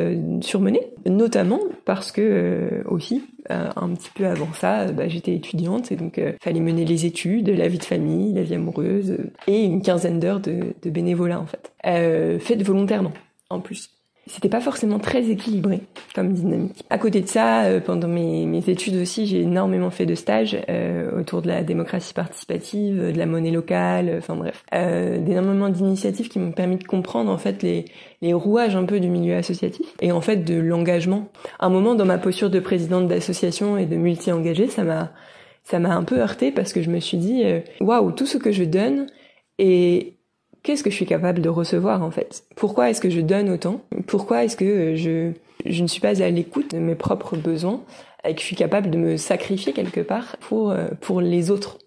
surmenée, 0.42 0.88
notamment 1.06 1.60
parce 1.86 2.12
que 2.12 2.84
aussi 2.88 3.24
un 3.50 3.90
petit 3.90 4.12
peu 4.14 4.28
avant 4.28 4.54
ça, 4.54 4.92
bah, 4.92 5.08
j'étais 5.08 5.34
étudiante 5.34 5.92
et 5.92 5.96
donc 5.96 6.22
fallait 6.42 6.60
mener 6.60 6.86
les 6.86 7.06
études, 7.06 7.50
la 7.50 7.68
vie 7.68 7.80
de 7.80 7.84
famille, 7.84 8.34
la 8.34 8.44
vie 8.44 8.56
amoureuse 8.56 9.18
et 9.48 9.64
une 9.64 9.82
quinzaine 9.82 10.20
d'heures 10.20 10.40
de, 10.40 10.74
de 10.82 10.90
bénévolat 10.90 11.40
en 11.40 11.46
fait, 11.46 11.72
euh, 11.86 12.40
faites 12.40 12.64
volontairement 12.64 13.14
en 13.50 13.60
plus. 13.60 13.90
C'était 14.28 14.50
pas 14.50 14.62
forcément 14.62 15.00
très 15.00 15.30
équilibré 15.30 15.82
comme 16.14 16.34
dynamique. 16.34 16.84
À 16.90 16.98
côté 16.98 17.22
de 17.22 17.28
ça, 17.28 17.64
euh, 17.64 17.80
pendant 17.80 18.08
mes, 18.08 18.46
mes, 18.46 18.70
études 18.70 18.96
aussi, 18.96 19.26
j'ai 19.26 19.42
énormément 19.42 19.90
fait 19.90 20.06
de 20.06 20.14
stages 20.14 20.58
euh, 20.70 21.20
autour 21.20 21.42
de 21.42 21.48
la 21.48 21.64
démocratie 21.64 22.14
participative, 22.14 23.12
de 23.14 23.18
la 23.18 23.26
monnaie 23.26 23.52
locale, 23.52 24.14
enfin 24.18 24.36
bref, 24.36 24.64
euh, 24.74 25.18
d'énormément 25.18 25.70
d'initiatives 25.70 26.30
qui 26.30 26.40
m'ont 26.40 26.52
permis 26.52 26.78
de 26.78 26.84
comprendre 26.84 27.32
en 27.32 27.38
fait 27.38 27.64
les, 27.64 27.86
les 28.22 28.34
rouages 28.34 28.76
un 28.76 28.86
peu 28.86 29.00
du 29.00 29.10
milieu 29.10 29.36
associatif 29.36 29.88
et 30.02 30.12
en 30.12 30.22
fait 30.22 30.38
de 30.38 30.56
l'engagement. 30.56 31.30
Un 31.60 31.70
moment 31.70 31.96
dans 31.96 32.06
ma 32.06 32.20
posture 32.20 32.50
de 32.50 32.60
présidente 32.60 33.08
d'association 33.08 33.78
et 33.78 33.88
de 33.88 33.96
multi-engagée, 33.96 34.68
ça 34.68 34.84
m'a 34.84 35.12
ça 35.64 35.80
m'a 35.80 35.96
un 35.96 36.04
peu 36.04 36.20
heurté 36.20 36.52
parce 36.52 36.74
que 36.74 36.82
je 36.82 36.90
me 36.90 37.00
suis 37.00 37.18
dit 37.18 37.44
euh, 37.46 37.62
waouh, 37.80 38.12
tout 38.12 38.26
ce 38.26 38.38
que 38.38 38.52
je 38.52 38.64
donne 38.64 39.08
est 39.58 40.18
qu'est-ce 40.64 40.84
que 40.84 40.90
je 40.90 40.96
suis 40.96 41.06
capable 41.06 41.42
de 41.42 41.50
recevoir 41.50 42.04
en 42.04 42.12
fait? 42.12 42.44
Pourquoi 42.56 42.90
est-ce 42.90 43.02
que 43.02 43.10
je 43.10 43.22
donne 43.22 43.50
autant? 43.50 43.82
Pourquoi 44.08 44.44
est-ce 44.44 44.58
que 44.58 44.96
je, 44.96 45.32
je 45.66 45.82
ne 45.82 45.88
suis 45.88 46.02
pas 46.02 46.22
à 46.22 46.30
l'écoute 46.30 46.72
de 46.72 46.80
mes 46.80 46.96
propres 46.96 47.38
besoins 47.38 47.84
et 48.28 48.34
que 48.36 48.42
je 48.42 48.46
suis 48.46 48.56
capable 48.56 48.90
de 48.90 48.98
me 48.98 49.18
sacrifier 49.18 49.74
quelque 49.74 50.02
part 50.02 50.38
pour, 50.40 50.72
euh, 50.72 50.90
pour 51.00 51.22
les 51.22 51.52
autres? 51.52 51.80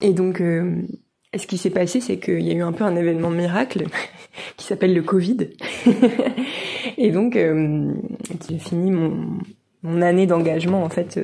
Et 0.00 0.12
donc, 0.12 0.40
euh, 0.40 0.82
ce 1.36 1.46
qui 1.46 1.58
s'est 1.58 1.70
passé, 1.70 2.00
c'est 2.00 2.18
qu'il 2.18 2.42
y 2.42 2.50
a 2.50 2.54
eu 2.54 2.62
un 2.62 2.72
peu 2.72 2.84
un 2.84 2.96
événement 2.96 3.30
miracle 3.30 3.84
qui 4.56 4.66
s'appelle 4.66 4.94
le 4.94 5.02
Covid. 5.02 5.50
et 6.98 7.10
donc, 7.10 7.36
euh, 7.36 7.92
j'ai 8.48 8.58
fini 8.58 8.90
mon, 8.90 9.38
mon 9.82 10.02
année 10.02 10.26
d'engagement 10.26 10.82
en 10.82 10.88
fait 10.88 11.18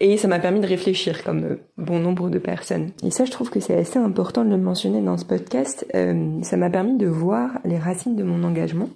Et 0.00 0.16
ça 0.16 0.28
m'a 0.28 0.38
permis 0.38 0.60
de 0.60 0.66
réfléchir 0.66 1.24
comme 1.24 1.44
euh, 1.44 1.56
bon 1.78 1.98
nombre 1.98 2.30
de 2.30 2.38
personnes. 2.38 2.90
Et 3.04 3.10
ça, 3.10 3.24
je 3.24 3.30
trouve 3.30 3.50
que 3.50 3.60
c'est 3.60 3.76
assez 3.76 3.98
important 3.98 4.44
de 4.44 4.50
le 4.50 4.58
mentionner 4.58 5.00
dans 5.00 5.16
ce 5.16 5.24
podcast. 5.24 5.86
Euh, 5.94 6.42
ça 6.42 6.56
m'a 6.56 6.70
permis 6.70 6.96
de 6.96 7.06
voir 7.06 7.58
les 7.64 7.78
racines 7.78 8.16
de 8.16 8.22
mon 8.22 8.44
engagement. 8.44 8.88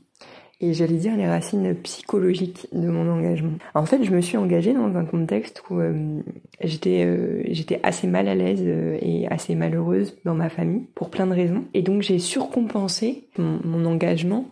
Et 0.60 0.72
j'allais 0.72 0.96
dire 0.96 1.16
les 1.16 1.26
racines 1.26 1.74
psychologiques 1.82 2.68
de 2.72 2.88
mon 2.88 3.10
engagement. 3.10 3.52
En 3.74 3.84
fait, 3.84 4.02
je 4.04 4.10
me 4.12 4.20
suis 4.20 4.36
engagée 4.36 4.72
dans 4.72 4.96
un 4.96 5.04
contexte 5.04 5.62
où 5.68 5.80
euh, 5.80 6.20
j'étais 6.62 7.80
assez 7.82 8.06
mal 8.06 8.28
à 8.28 8.34
l'aise 8.34 8.62
et 8.62 9.26
assez 9.28 9.56
malheureuse 9.56 10.16
dans 10.24 10.34
ma 10.34 10.48
famille 10.48 10.86
pour 10.94 11.10
plein 11.10 11.26
de 11.26 11.34
raisons. 11.34 11.64
Et 11.74 11.82
donc 11.82 12.02
j'ai 12.02 12.18
surcompensé 12.18 13.28
mon 13.36 13.84
engagement 13.84 14.46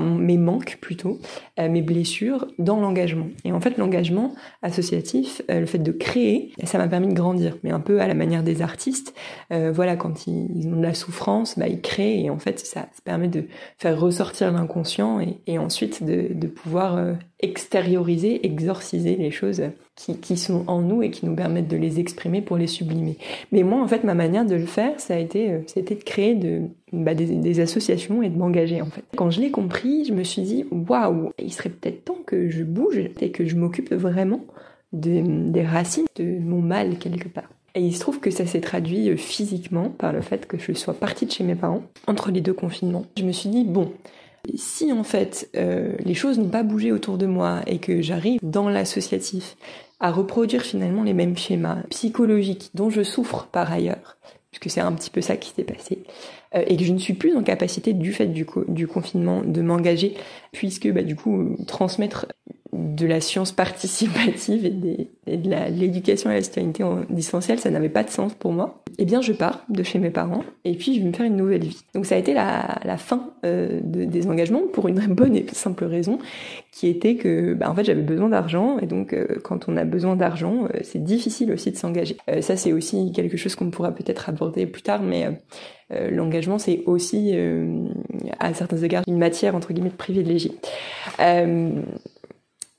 mes 0.00 0.36
manques 0.36 0.78
plutôt, 0.80 1.18
euh, 1.58 1.68
mes 1.68 1.82
blessures 1.82 2.46
dans 2.58 2.80
l'engagement. 2.80 3.28
Et 3.44 3.52
en 3.52 3.60
fait, 3.60 3.78
l'engagement 3.78 4.34
associatif, 4.62 5.42
euh, 5.50 5.60
le 5.60 5.66
fait 5.66 5.78
de 5.78 5.92
créer, 5.92 6.52
ça 6.64 6.78
m'a 6.78 6.88
permis 6.88 7.08
de 7.08 7.14
grandir, 7.14 7.56
mais 7.62 7.70
un 7.70 7.80
peu 7.80 8.00
à 8.00 8.06
la 8.06 8.14
manière 8.14 8.42
des 8.42 8.62
artistes. 8.62 9.14
Euh, 9.52 9.72
voilà, 9.72 9.96
quand 9.96 10.26
ils, 10.26 10.68
ont 10.68 10.76
de 10.76 10.82
la 10.82 10.94
souffrance, 10.94 11.58
bah, 11.58 11.68
ils 11.68 11.80
créent 11.80 12.20
et 12.20 12.30
en 12.30 12.38
fait, 12.38 12.58
ça, 12.60 12.86
permet 13.04 13.28
de 13.28 13.44
faire 13.78 13.98
ressortir 13.98 14.52
l'inconscient 14.52 15.20
et, 15.46 15.58
ensuite 15.58 16.02
de, 16.02 16.34
de 16.34 16.46
pouvoir 16.48 17.16
extérioriser, 17.40 18.44
exorciser 18.46 19.16
les 19.16 19.30
choses 19.30 19.62
qui, 19.94 20.16
qui, 20.18 20.36
sont 20.36 20.64
en 20.66 20.80
nous 20.80 21.02
et 21.02 21.10
qui 21.10 21.24
nous 21.26 21.34
permettent 21.34 21.68
de 21.68 21.76
les 21.76 22.00
exprimer 22.00 22.42
pour 22.42 22.56
les 22.56 22.66
sublimer. 22.66 23.16
Mais 23.52 23.62
moi, 23.62 23.80
en 23.80 23.86
fait, 23.86 24.04
ma 24.04 24.14
manière 24.14 24.44
de 24.44 24.54
le 24.54 24.66
faire, 24.66 24.98
ça 24.98 25.14
a 25.14 25.18
été, 25.18 25.60
ça 25.66 25.78
a 25.78 25.80
été 25.80 25.94
de 25.94 26.02
créer 26.02 26.34
de, 26.34 26.62
bah, 26.92 27.14
des, 27.14 27.26
des, 27.26 27.60
associations 27.60 28.22
et 28.22 28.28
de 28.28 28.38
m'engager, 28.38 28.80
en 28.80 28.86
fait. 28.86 29.04
Quand 29.16 29.30
je 29.30 29.40
l'ai 29.40 29.50
compris, 29.50 29.75
je 29.82 30.12
me 30.12 30.24
suis 30.24 30.42
dit, 30.42 30.64
waouh, 30.70 31.32
il 31.38 31.52
serait 31.52 31.70
peut-être 31.70 32.04
temps 32.04 32.18
que 32.26 32.48
je 32.50 32.64
bouge 32.64 32.98
et 33.20 33.30
que 33.30 33.44
je 33.44 33.56
m'occupe 33.56 33.92
vraiment 33.92 34.44
de, 34.92 35.50
des 35.50 35.64
racines 35.64 36.06
de 36.16 36.38
mon 36.38 36.60
mal, 36.60 36.98
quelque 36.98 37.28
part. 37.28 37.50
Et 37.74 37.80
il 37.80 37.94
se 37.94 38.00
trouve 38.00 38.20
que 38.20 38.30
ça 38.30 38.46
s'est 38.46 38.60
traduit 38.60 39.10
euh, 39.10 39.16
physiquement 39.16 39.90
par 39.90 40.12
le 40.12 40.22
fait 40.22 40.46
que 40.46 40.58
je 40.58 40.72
sois 40.72 40.94
partie 40.94 41.26
de 41.26 41.30
chez 41.30 41.44
mes 41.44 41.54
parents 41.54 41.82
entre 42.06 42.30
les 42.30 42.40
deux 42.40 42.54
confinements. 42.54 43.04
Je 43.18 43.24
me 43.24 43.32
suis 43.32 43.50
dit, 43.50 43.64
bon, 43.64 43.92
si 44.54 44.92
en 44.92 45.04
fait 45.04 45.50
euh, 45.56 45.92
les 46.04 46.14
choses 46.14 46.38
n'ont 46.38 46.48
pas 46.48 46.62
bougé 46.62 46.92
autour 46.92 47.18
de 47.18 47.26
moi 47.26 47.60
et 47.66 47.78
que 47.78 48.00
j'arrive 48.00 48.40
dans 48.42 48.68
l'associatif 48.68 49.56
à 50.00 50.10
reproduire 50.10 50.62
finalement 50.62 51.02
les 51.02 51.14
mêmes 51.14 51.36
schémas 51.36 51.82
psychologiques 51.90 52.70
dont 52.74 52.90
je 52.90 53.02
souffre 53.02 53.48
par 53.50 53.70
ailleurs, 53.72 54.16
puisque 54.50 54.70
c'est 54.70 54.80
un 54.80 54.92
petit 54.92 55.10
peu 55.10 55.20
ça 55.20 55.36
qui 55.36 55.50
s'est 55.50 55.64
passé, 55.64 56.02
et 56.66 56.76
que 56.76 56.84
je 56.84 56.92
ne 56.92 56.98
suis 56.98 57.14
plus 57.14 57.36
en 57.36 57.42
capacité 57.42 57.92
du 57.92 58.12
fait 58.12 58.26
du, 58.26 58.86
confinement 58.86 59.42
de 59.42 59.62
m'engager, 59.62 60.14
puisque 60.52 60.90
bah, 60.90 61.02
du 61.02 61.16
coup 61.16 61.56
transmettre 61.66 62.26
de 62.76 63.06
la 63.06 63.20
science 63.20 63.52
participative 63.52 64.64
et, 64.64 64.70
de 64.70 65.78
l'éducation 65.78 66.30
à 66.30 66.34
la 66.34 66.42
citoyenneté 66.42 66.84
en 66.84 67.00
distanciel, 67.10 67.58
ça 67.58 67.70
n'avait 67.70 67.88
pas 67.88 68.04
de 68.04 68.10
sens 68.10 68.34
pour 68.34 68.52
moi. 68.52 68.82
Eh 68.98 69.04
bien, 69.04 69.20
je 69.20 69.32
pars 69.32 69.64
de 69.68 69.82
chez 69.82 69.98
mes 69.98 70.10
parents 70.10 70.44
et 70.64 70.74
puis 70.74 70.94
je 70.94 71.00
vais 71.00 71.06
me 71.06 71.12
faire 71.12 71.26
une 71.26 71.36
nouvelle 71.36 71.64
vie. 71.64 71.82
Donc 71.94 72.06
ça 72.06 72.14
a 72.14 72.18
été 72.18 72.32
la, 72.32 72.96
fin 72.96 73.30
euh, 73.44 73.80
des 73.82 74.26
engagements 74.28 74.62
pour 74.72 74.88
une 74.88 75.00
bonne 75.06 75.36
et 75.36 75.44
simple 75.52 75.84
raison, 75.84 76.18
qui 76.72 76.88
était 76.88 77.16
que, 77.16 77.54
bah, 77.54 77.70
en 77.70 77.74
fait, 77.74 77.84
j'avais 77.84 78.02
besoin 78.02 78.28
d'argent 78.28 78.78
et 78.78 78.86
donc 78.86 79.12
euh, 79.12 79.26
quand 79.42 79.68
on 79.68 79.76
a 79.76 79.84
besoin 79.84 80.16
d'argent, 80.16 80.64
euh, 80.64 80.78
c'est 80.82 81.02
difficile 81.02 81.52
aussi 81.52 81.70
de 81.70 81.76
s'engager. 81.76 82.16
ça, 82.40 82.56
c'est 82.56 82.72
aussi 82.72 83.12
quelque 83.12 83.36
chose 83.36 83.54
qu'on 83.54 83.70
pourra 83.70 83.92
peut-être 83.92 84.28
aborder 84.28 84.66
plus 84.66 84.82
tard, 84.82 85.02
mais 85.02 85.26
l'engagement, 85.90 86.58
c'est 86.58 86.82
aussi, 86.86 87.32
à 88.40 88.54
certains 88.54 88.78
égards, 88.78 89.04
une 89.06 89.18
matière 89.18 89.54
entre 89.54 89.72
guillemets 89.72 89.90
privilégiée. 89.90 90.52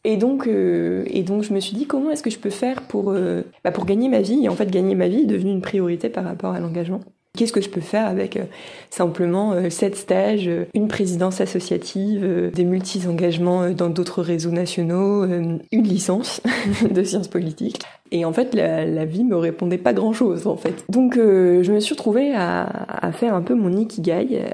Et 0.04 0.18
donc, 0.18 0.48
euh, 0.48 1.04
et 1.08 1.24
donc, 1.24 1.44
je 1.44 1.54
me 1.54 1.60
suis 1.60 1.76
dit 1.76 1.86
comment 1.86 2.12
est-ce 2.12 2.24
que 2.24 2.30
je 2.30 2.40
peux 2.40 2.50
faire 2.50 2.84
pour, 2.84 3.12
euh, 3.12 3.42
bah 3.64 3.72
pour 3.72 3.86
gagner 3.86 4.10
ma 4.10 4.22
vie? 4.22 4.46
Et 4.46 4.50
en 4.50 4.56
fait, 4.56 4.70
gagner 4.70 4.96
ma 4.96 5.08
vie 5.08 5.22
est 5.22 5.26
devenu 5.26 5.52
une 5.52 5.62
priorité 5.62 6.10
par 6.10 6.24
rapport 6.24 6.54
à 6.54 6.60
l'engagement. 6.60 7.02
Qu'est-ce 7.38 7.54
que 7.54 7.62
je 7.62 7.70
peux 7.70 7.82
faire 7.82 8.08
avec 8.08 8.38
euh, 8.38 8.46
simplement 8.90 9.70
sept 9.70 9.96
stages, 9.96 10.50
une 10.74 10.88
présidence 10.88 11.40
associative, 11.40 12.52
des 12.54 12.64
multi-engagements 12.64 13.70
dans 13.70 13.90
d'autres 13.90 14.24
réseaux 14.24 14.50
nationaux, 14.50 15.26
une 15.26 15.60
licence 15.72 16.42
de 16.90 17.04
sciences 17.04 17.28
politiques 17.28 17.80
et 18.10 18.24
en 18.24 18.32
fait, 18.32 18.56
la, 18.56 18.86
la, 18.86 19.04
vie 19.04 19.26
me 19.26 19.36
répondait 19.36 19.78
pas 19.78 19.92
grand-chose 19.92 20.48
en 20.48 20.56
fait. 20.56 20.86
Donc, 20.88 21.16
je 21.16 21.70
me 21.70 21.82
suis 21.82 21.94
retrouvée 21.94 22.34
à, 22.34 22.64
à, 22.88 23.12
faire 23.12 23.34
un 23.34 23.42
peu 23.42 23.54
mon 23.54 23.76
ikigai. 23.76 24.46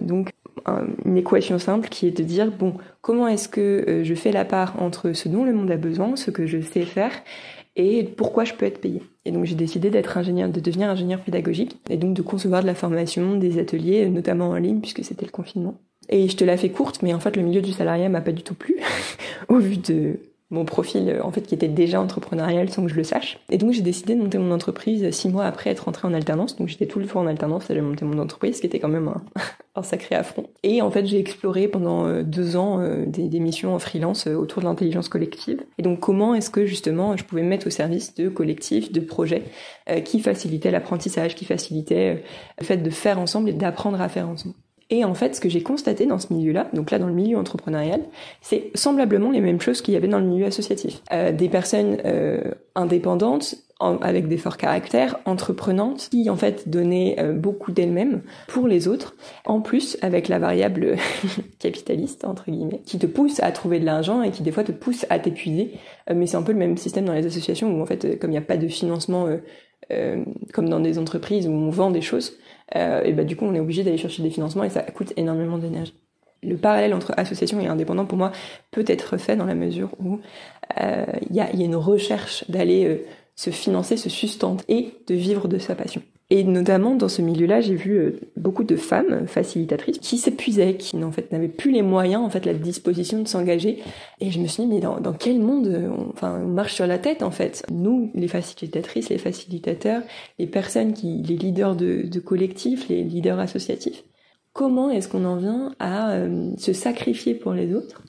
donc, 0.00 0.30
une 1.04 1.16
équation 1.16 1.58
simple 1.58 1.88
qui 1.88 2.06
est 2.06 2.16
de 2.16 2.22
dire 2.22 2.50
bon 2.50 2.74
comment 3.00 3.28
est-ce 3.28 3.48
que 3.48 3.84
euh, 3.88 4.04
je 4.04 4.14
fais 4.14 4.32
la 4.32 4.44
part 4.44 4.80
entre 4.82 5.12
ce 5.12 5.28
dont 5.28 5.44
le 5.44 5.52
monde 5.52 5.70
a 5.70 5.76
besoin, 5.76 6.16
ce 6.16 6.30
que 6.30 6.46
je 6.46 6.60
sais 6.60 6.82
faire 6.82 7.12
et 7.76 8.02
pourquoi 8.02 8.44
je 8.44 8.54
peux 8.54 8.66
être 8.66 8.80
payé. 8.80 9.02
Et 9.24 9.30
donc 9.30 9.44
j'ai 9.44 9.54
décidé 9.54 9.88
d'être 9.90 10.18
ingénieur, 10.18 10.48
de 10.48 10.60
devenir 10.60 10.90
ingénieur 10.90 11.20
pédagogique 11.20 11.78
et 11.88 11.96
donc 11.96 12.14
de 12.14 12.22
concevoir 12.22 12.62
de 12.62 12.66
la 12.66 12.74
formation, 12.74 13.36
des 13.36 13.58
ateliers, 13.58 14.08
notamment 14.08 14.48
en 14.48 14.56
ligne 14.56 14.80
puisque 14.80 15.04
c'était 15.04 15.26
le 15.26 15.30
confinement. 15.30 15.76
Et 16.08 16.28
je 16.28 16.36
te 16.36 16.44
la 16.44 16.56
fais 16.56 16.70
courte, 16.70 17.02
mais 17.02 17.14
en 17.14 17.20
fait 17.20 17.36
le 17.36 17.42
milieu 17.42 17.62
du 17.62 17.72
salariat 17.72 18.08
m'a 18.08 18.20
pas 18.20 18.32
du 18.32 18.42
tout 18.42 18.54
plu 18.54 18.76
au 19.48 19.58
vu 19.58 19.76
de 19.76 20.18
mon 20.50 20.64
profil 20.64 21.08
euh, 21.08 21.22
en 21.22 21.30
fait 21.30 21.42
qui 21.42 21.54
était 21.54 21.68
déjà 21.68 22.00
entrepreneurial 22.00 22.68
sans 22.70 22.82
que 22.84 22.90
je 22.90 22.96
le 22.96 23.04
sache. 23.04 23.38
Et 23.50 23.58
donc 23.58 23.72
j'ai 23.72 23.82
décidé 23.82 24.14
de 24.14 24.20
monter 24.20 24.38
mon 24.38 24.50
entreprise 24.50 25.10
six 25.10 25.28
mois 25.28 25.44
après 25.44 25.70
être 25.70 25.84
rentrée 25.84 26.08
en 26.08 26.14
alternance. 26.14 26.56
Donc 26.56 26.68
j'étais 26.68 26.86
tout 26.86 26.98
le 26.98 27.06
temps 27.06 27.20
en 27.20 27.26
alternance 27.26 27.70
et 27.70 27.74
j'ai 27.74 27.80
monté 27.80 28.04
mon 28.04 28.18
entreprise, 28.18 28.56
ce 28.56 28.60
qui 28.60 28.66
était 28.66 28.80
quand 28.80 28.88
même 28.88 29.08
un, 29.08 29.22
un 29.78 29.82
sacré 29.82 30.14
affront. 30.14 30.48
Et 30.62 30.82
en 30.82 30.90
fait 30.90 31.06
j'ai 31.06 31.18
exploré 31.18 31.68
pendant 31.68 32.06
euh, 32.06 32.22
deux 32.22 32.56
ans 32.56 32.80
euh, 32.80 33.04
des, 33.06 33.28
des, 33.28 33.40
missions 33.40 33.74
en 33.74 33.78
freelance 33.78 34.26
autour 34.26 34.62
de 34.62 34.66
l'intelligence 34.66 35.08
collective. 35.08 35.62
Et 35.78 35.82
donc 35.82 36.00
comment 36.00 36.34
est-ce 36.34 36.50
que 36.50 36.66
justement 36.66 37.16
je 37.16 37.24
pouvais 37.24 37.42
me 37.42 37.48
mettre 37.48 37.66
au 37.66 37.70
service 37.70 38.14
de 38.14 38.28
collectifs, 38.28 38.92
de 38.92 39.00
projets 39.00 39.44
qui 40.04 40.20
facilitaient 40.20 40.70
l'apprentissage, 40.70 41.34
qui 41.34 41.44
facilitaient 41.44 42.22
le 42.58 42.64
fait 42.64 42.76
de 42.76 42.90
faire 42.90 43.18
ensemble 43.18 43.48
et 43.48 43.52
d'apprendre 43.52 44.00
à 44.00 44.08
faire 44.08 44.28
ensemble? 44.28 44.54
Et 44.90 45.04
en 45.04 45.14
fait, 45.14 45.36
ce 45.36 45.40
que 45.40 45.48
j'ai 45.48 45.62
constaté 45.62 46.06
dans 46.06 46.18
ce 46.18 46.32
milieu-là, 46.32 46.68
donc 46.72 46.90
là 46.90 46.98
dans 46.98 47.08
le 47.08 47.12
milieu 47.12 47.36
entrepreneurial, 47.36 48.00
c'est 48.40 48.70
semblablement 48.74 49.30
les 49.30 49.40
mêmes 49.40 49.60
choses 49.60 49.82
qu'il 49.82 49.94
y 49.94 49.96
avait 49.96 50.08
dans 50.08 50.18
le 50.18 50.26
milieu 50.26 50.46
associatif. 50.46 51.02
Euh, 51.12 51.30
des 51.32 51.48
personnes 51.48 51.98
euh, 52.04 52.52
indépendantes, 52.74 53.56
avec 53.80 54.26
des 54.26 54.38
forts 54.38 54.56
caractères, 54.56 55.18
entreprenantes, 55.24 56.08
qui 56.10 56.28
en 56.30 56.36
fait 56.36 56.68
donnaient 56.68 57.16
euh, 57.20 57.32
beaucoup 57.32 57.70
d'elles-mêmes 57.70 58.22
pour 58.48 58.66
les 58.66 58.88
autres, 58.88 59.14
en 59.44 59.60
plus 59.60 59.96
avec 60.02 60.28
la 60.28 60.40
variable 60.40 60.96
capitaliste, 61.60 62.24
entre 62.24 62.50
guillemets, 62.50 62.80
qui 62.84 62.98
te 62.98 63.06
pousse 63.06 63.40
à 63.40 63.52
trouver 63.52 63.78
de 63.78 63.84
l'argent 63.84 64.22
et 64.22 64.30
qui 64.30 64.42
des 64.42 64.50
fois 64.50 64.64
te 64.64 64.72
pousse 64.72 65.06
à 65.10 65.20
t'épuiser. 65.20 65.74
Euh, 66.10 66.14
mais 66.16 66.26
c'est 66.26 66.36
un 66.36 66.42
peu 66.42 66.52
le 66.52 66.58
même 66.58 66.76
système 66.76 67.04
dans 67.04 67.12
les 67.12 67.26
associations 67.26 67.72
où 67.72 67.80
en 67.80 67.86
fait, 67.86 68.18
comme 68.18 68.30
il 68.30 68.34
n'y 68.34 68.38
a 68.38 68.42
pas 68.42 68.56
de 68.56 68.66
financement 68.66 69.28
comme 70.52 70.68
dans 70.68 70.80
des 70.80 70.98
entreprises 70.98 71.46
où 71.48 71.52
on 71.52 71.70
vend 71.70 71.90
des 71.90 72.02
choses, 72.02 72.36
euh, 72.76 73.02
et 73.02 73.12
bah 73.12 73.24
du 73.24 73.36
coup 73.36 73.46
on 73.46 73.54
est 73.54 73.60
obligé 73.60 73.82
d'aller 73.82 73.96
chercher 73.96 74.22
des 74.22 74.30
financements 74.30 74.64
et 74.64 74.70
ça 74.70 74.82
coûte 74.82 75.12
énormément 75.16 75.58
d'énergie. 75.58 75.94
Le 76.42 76.56
parallèle 76.56 76.94
entre 76.94 77.12
association 77.16 77.58
et 77.60 77.66
indépendant 77.66 78.06
pour 78.06 78.18
moi 78.18 78.32
peut 78.70 78.84
être 78.86 79.16
fait 79.16 79.36
dans 79.36 79.46
la 79.46 79.54
mesure 79.54 79.90
où 79.98 80.20
euh, 80.80 81.04
il 81.28 81.34
y, 81.34 81.40
a, 81.40 81.50
une 81.52 81.74
recherche 81.74 82.48
d'aller 82.48 82.84
euh, 82.84 83.04
se 83.34 83.50
financer, 83.50 83.96
se 83.96 84.08
sustenter 84.08 84.64
et 84.68 84.94
de 85.08 85.14
vivre 85.14 85.48
de 85.48 85.58
sa 85.58 85.74
passion. 85.74 86.02
Et 86.30 86.44
notamment 86.44 86.94
dans 86.94 87.08
ce 87.08 87.22
milieu-là, 87.22 87.62
j'ai 87.62 87.74
vu 87.74 87.92
euh, 87.96 88.20
beaucoup 88.36 88.64
de 88.64 88.76
femmes 88.76 89.26
facilitatrices 89.26 89.98
qui 89.98 90.18
s'épuisaient, 90.18 90.74
qui 90.76 90.96
n'avaient 90.96 91.48
plus 91.48 91.70
les 91.70 91.80
moyens, 91.80 92.22
en 92.22 92.28
fait 92.28 92.44
la 92.44 92.52
disposition 92.52 93.22
de 93.22 93.28
s'engager. 93.28 93.82
Et 94.20 94.30
je 94.30 94.38
me 94.38 94.46
suis 94.46 94.64
dit 94.64 94.68
mais 94.68 94.80
dans, 94.80 95.00
quel 95.14 95.40
monde 95.40 95.68
on, 95.68 96.10
enfin 96.10 96.42
on 96.44 96.48
marche 96.48 96.74
sur 96.74 96.86
la 96.86 96.98
tête 96.98 97.22
en 97.22 97.30
fait? 97.30 97.64
Nous, 97.70 98.10
les 98.14 98.28
facilitatrices, 98.28 99.08
les 99.08 99.16
facilitateurs, 99.16 100.02
les 100.38 100.46
personnes 100.46 100.92
qui, 100.92 101.22
les 101.22 101.36
leaders 101.36 101.76
de, 101.76 102.02
de 102.02 102.20
collectifs, 102.20 102.88
les 102.88 103.04
leaders 103.04 103.38
associatifs, 103.38 104.04
comment 104.52 104.90
est-ce 104.90 105.08
qu'on 105.08 105.24
en 105.24 105.36
vient 105.36 105.74
à 105.78 106.10
euh, 106.10 106.50
se 106.58 106.74
sacrifier 106.74 107.34
pour 107.34 107.52
les 107.52 107.74
autres? 107.74 108.02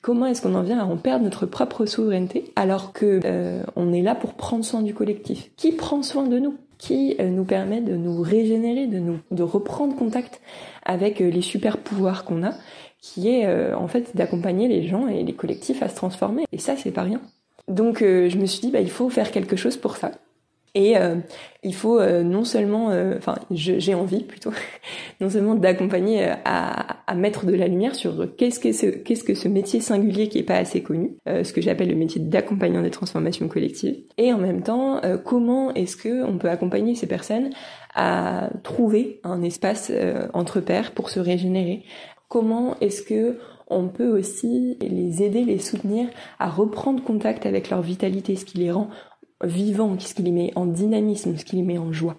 Comment 0.00 0.26
est-ce 0.26 0.40
qu'on 0.40 0.54
en 0.54 0.62
vient 0.62 0.78
à 0.78 0.84
en 0.84 0.96
perdre 0.96 1.24
notre 1.24 1.44
propre 1.44 1.84
souveraineté 1.84 2.52
alors 2.56 2.94
que 2.94 3.20
euh, 3.24 3.62
on 3.76 3.92
est 3.92 4.00
là 4.00 4.14
pour 4.14 4.34
prendre 4.34 4.64
soin 4.64 4.80
du 4.80 4.94
collectif? 4.94 5.50
Qui 5.56 5.72
prend 5.72 6.02
soin 6.02 6.26
de 6.26 6.38
nous? 6.38 6.56
Qui 6.78 7.16
euh, 7.20 7.28
nous 7.28 7.44
permet 7.44 7.80
de 7.80 7.96
nous 7.96 8.22
régénérer, 8.22 8.86
de 8.86 8.98
nous 8.98 9.18
de 9.30 9.42
reprendre 9.42 9.94
contact 9.96 10.40
avec 10.84 11.20
euh, 11.20 11.30
les 11.30 11.42
super 11.42 11.78
pouvoirs 11.78 12.24
qu'on 12.24 12.44
a, 12.44 12.52
qui 13.00 13.28
est 13.28 13.46
euh, 13.46 13.76
en 13.76 13.88
fait 13.88 14.16
d'accompagner 14.16 14.68
les 14.68 14.86
gens 14.86 15.08
et 15.08 15.22
les 15.22 15.34
collectifs 15.34 15.82
à 15.82 15.88
se 15.88 15.96
transformer. 15.96 16.44
Et 16.52 16.58
ça, 16.58 16.76
c'est 16.76 16.92
pas 16.92 17.02
rien. 17.02 17.20
Donc 17.66 17.98
je 17.98 18.38
me 18.38 18.46
suis 18.46 18.62
dit 18.62 18.70
bah 18.70 18.80
il 18.80 18.88
faut 18.90 19.10
faire 19.10 19.30
quelque 19.30 19.56
chose 19.56 19.76
pour 19.76 19.98
ça. 19.98 20.12
Et 20.74 20.96
euh, 20.96 21.16
il 21.62 21.74
faut 21.74 21.98
euh, 21.98 22.22
non 22.22 22.44
seulement, 22.44 22.90
euh, 22.90 23.14
enfin 23.16 23.36
j'ai 23.50 23.94
envie 23.94 24.22
plutôt, 24.22 24.52
non 25.20 25.30
seulement 25.30 25.54
d'accompagner 25.54 26.24
à, 26.44 26.98
à, 27.06 27.14
mettre 27.14 27.46
de 27.46 27.54
la 27.54 27.68
lumière 27.68 27.94
sur 27.94 28.36
qu'est-ce 28.36 28.60
que 28.60 28.72
ce, 28.72 28.86
qu'est-ce 28.86 29.24
que 29.24 29.34
ce 29.34 29.48
métier 29.48 29.80
singulier 29.80 30.28
qui 30.28 30.38
est 30.38 30.44
pas 30.44 30.56
assez 30.56 30.82
connu, 30.82 31.16
ce 31.26 31.52
que 31.52 31.60
j'appelle 31.60 31.88
le 31.88 31.96
métier 31.96 32.20
d'accompagnant 32.20 32.82
des 32.82 32.90
transformations 32.90 33.48
collectives, 33.48 33.96
et 34.18 34.32
en 34.32 34.38
même 34.38 34.62
temps 34.62 35.00
comment 35.24 35.72
est-ce 35.74 35.96
que 35.96 36.22
on 36.24 36.38
peut 36.38 36.50
accompagner 36.50 36.94
ces 36.94 37.06
personnes 37.06 37.50
à 37.94 38.50
trouver 38.62 39.20
un 39.24 39.42
espace 39.42 39.90
entre 40.32 40.60
pairs 40.60 40.92
pour 40.92 41.10
se 41.10 41.18
régénérer? 41.20 41.84
Comment 42.28 42.76
est-ce 42.80 43.02
que 43.02 43.38
on 43.70 43.88
peut 43.88 44.08
aussi 44.08 44.76
les 44.80 45.22
aider, 45.22 45.44
les 45.44 45.58
soutenir 45.58 46.08
à 46.38 46.48
reprendre 46.48 47.02
contact 47.02 47.46
avec 47.46 47.70
leur 47.70 47.82
vitalité, 47.82 48.36
ce 48.36 48.44
qui 48.44 48.58
les 48.58 48.70
rend 48.70 48.88
vivant, 49.44 49.98
ce 49.98 50.14
qui 50.14 50.22
les 50.22 50.30
met 50.30 50.52
en 50.56 50.66
dynamisme, 50.66 51.36
ce 51.36 51.44
qui 51.44 51.56
les 51.56 51.62
met 51.62 51.78
en 51.78 51.92
joie. 51.92 52.16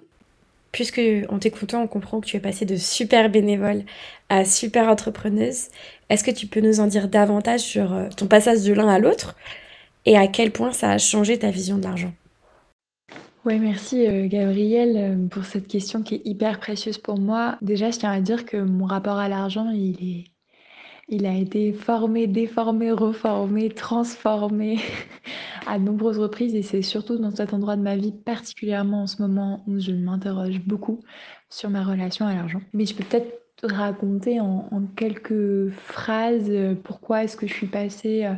Puisque 0.72 1.02
en 1.30 1.40
t'écoutant, 1.40 1.82
on 1.82 1.88
comprend 1.88 2.22
que 2.22 2.28
tu 2.28 2.38
es 2.38 2.40
passée 2.40 2.66
de 2.66 2.76
super 2.76 3.30
bénévole 3.30 3.84
à 4.30 4.46
super 4.46 4.88
entrepreneuse, 4.88 5.70
est-ce 6.10 6.24
que 6.24 6.32
tu 6.32 6.48
peux 6.48 6.62
nous 6.62 6.80
en 6.80 6.88
dire 6.88 7.08
davantage 7.08 7.62
sur 7.62 7.94
euh, 7.94 8.08
ton 8.16 8.28
passage 8.28 8.64
de 8.64 8.74
l'un 8.74 8.88
à 8.88 9.00
l'autre 9.00 9.36
et 10.06 10.16
à 10.16 10.28
quel 10.28 10.52
point 10.52 10.72
ça 10.72 10.92
a 10.92 10.98
changé 10.98 11.40
ta 11.40 11.50
vision 11.50 11.78
de 11.78 11.84
l'argent? 11.84 12.14
Oui, 13.46 13.58
merci 13.58 14.06
euh, 14.06 14.28
Gabrielle 14.28 14.96
euh, 14.98 15.28
pour 15.28 15.46
cette 15.46 15.68
question 15.68 16.04
qui 16.04 16.16
est 16.16 16.22
hyper 16.26 16.60
précieuse 16.60 17.00
pour 17.00 17.18
moi. 17.18 17.58
Déjà, 17.62 17.90
je 17.90 17.98
tiens 17.98 18.12
à 18.12 18.22
dire 18.22 18.46
que 18.46 18.58
mon 18.58 18.86
rapport 18.86 19.18
à 19.18 19.28
l'argent, 19.28 19.72
il 19.72 19.98
est 20.02 20.26
Il 21.12 21.26
a 21.26 21.36
été 21.36 21.74
formé, 21.74 22.28
déformé, 22.28 22.92
reformé, 22.92 23.70
transformé 23.70 24.78
à 25.68 25.80
nombreuses 25.80 26.20
reprises 26.20 26.54
et 26.54 26.62
c'est 26.62 26.84
surtout 26.84 27.18
dans 27.18 27.32
cet 27.32 27.54
endroit 27.54 27.76
de 27.76 27.82
ma 27.82 27.96
vie, 27.96 28.12
particulièrement 28.12 29.04
en 29.04 29.08
ce 29.08 29.20
moment, 29.22 29.64
où 29.68 29.80
je 29.80 29.92
m'interroge 29.92 30.60
beaucoup 30.60 31.00
sur 31.50 31.72
ma 31.72 31.84
relation 31.84 32.28
à 32.28 32.36
l'argent. 32.36 32.62
Mais 32.74 32.86
je 32.86 32.94
peux 32.94 33.04
peut-être 33.04 33.40
raconter 33.64 34.40
en, 34.40 34.70
quelques 34.96 35.72
phrases 35.72 36.52
pourquoi 36.84 37.24
est-ce 37.24 37.36
que 37.36 37.48
je 37.48 37.54
suis 37.54 37.68
passée 37.68 38.26
euh, 38.26 38.34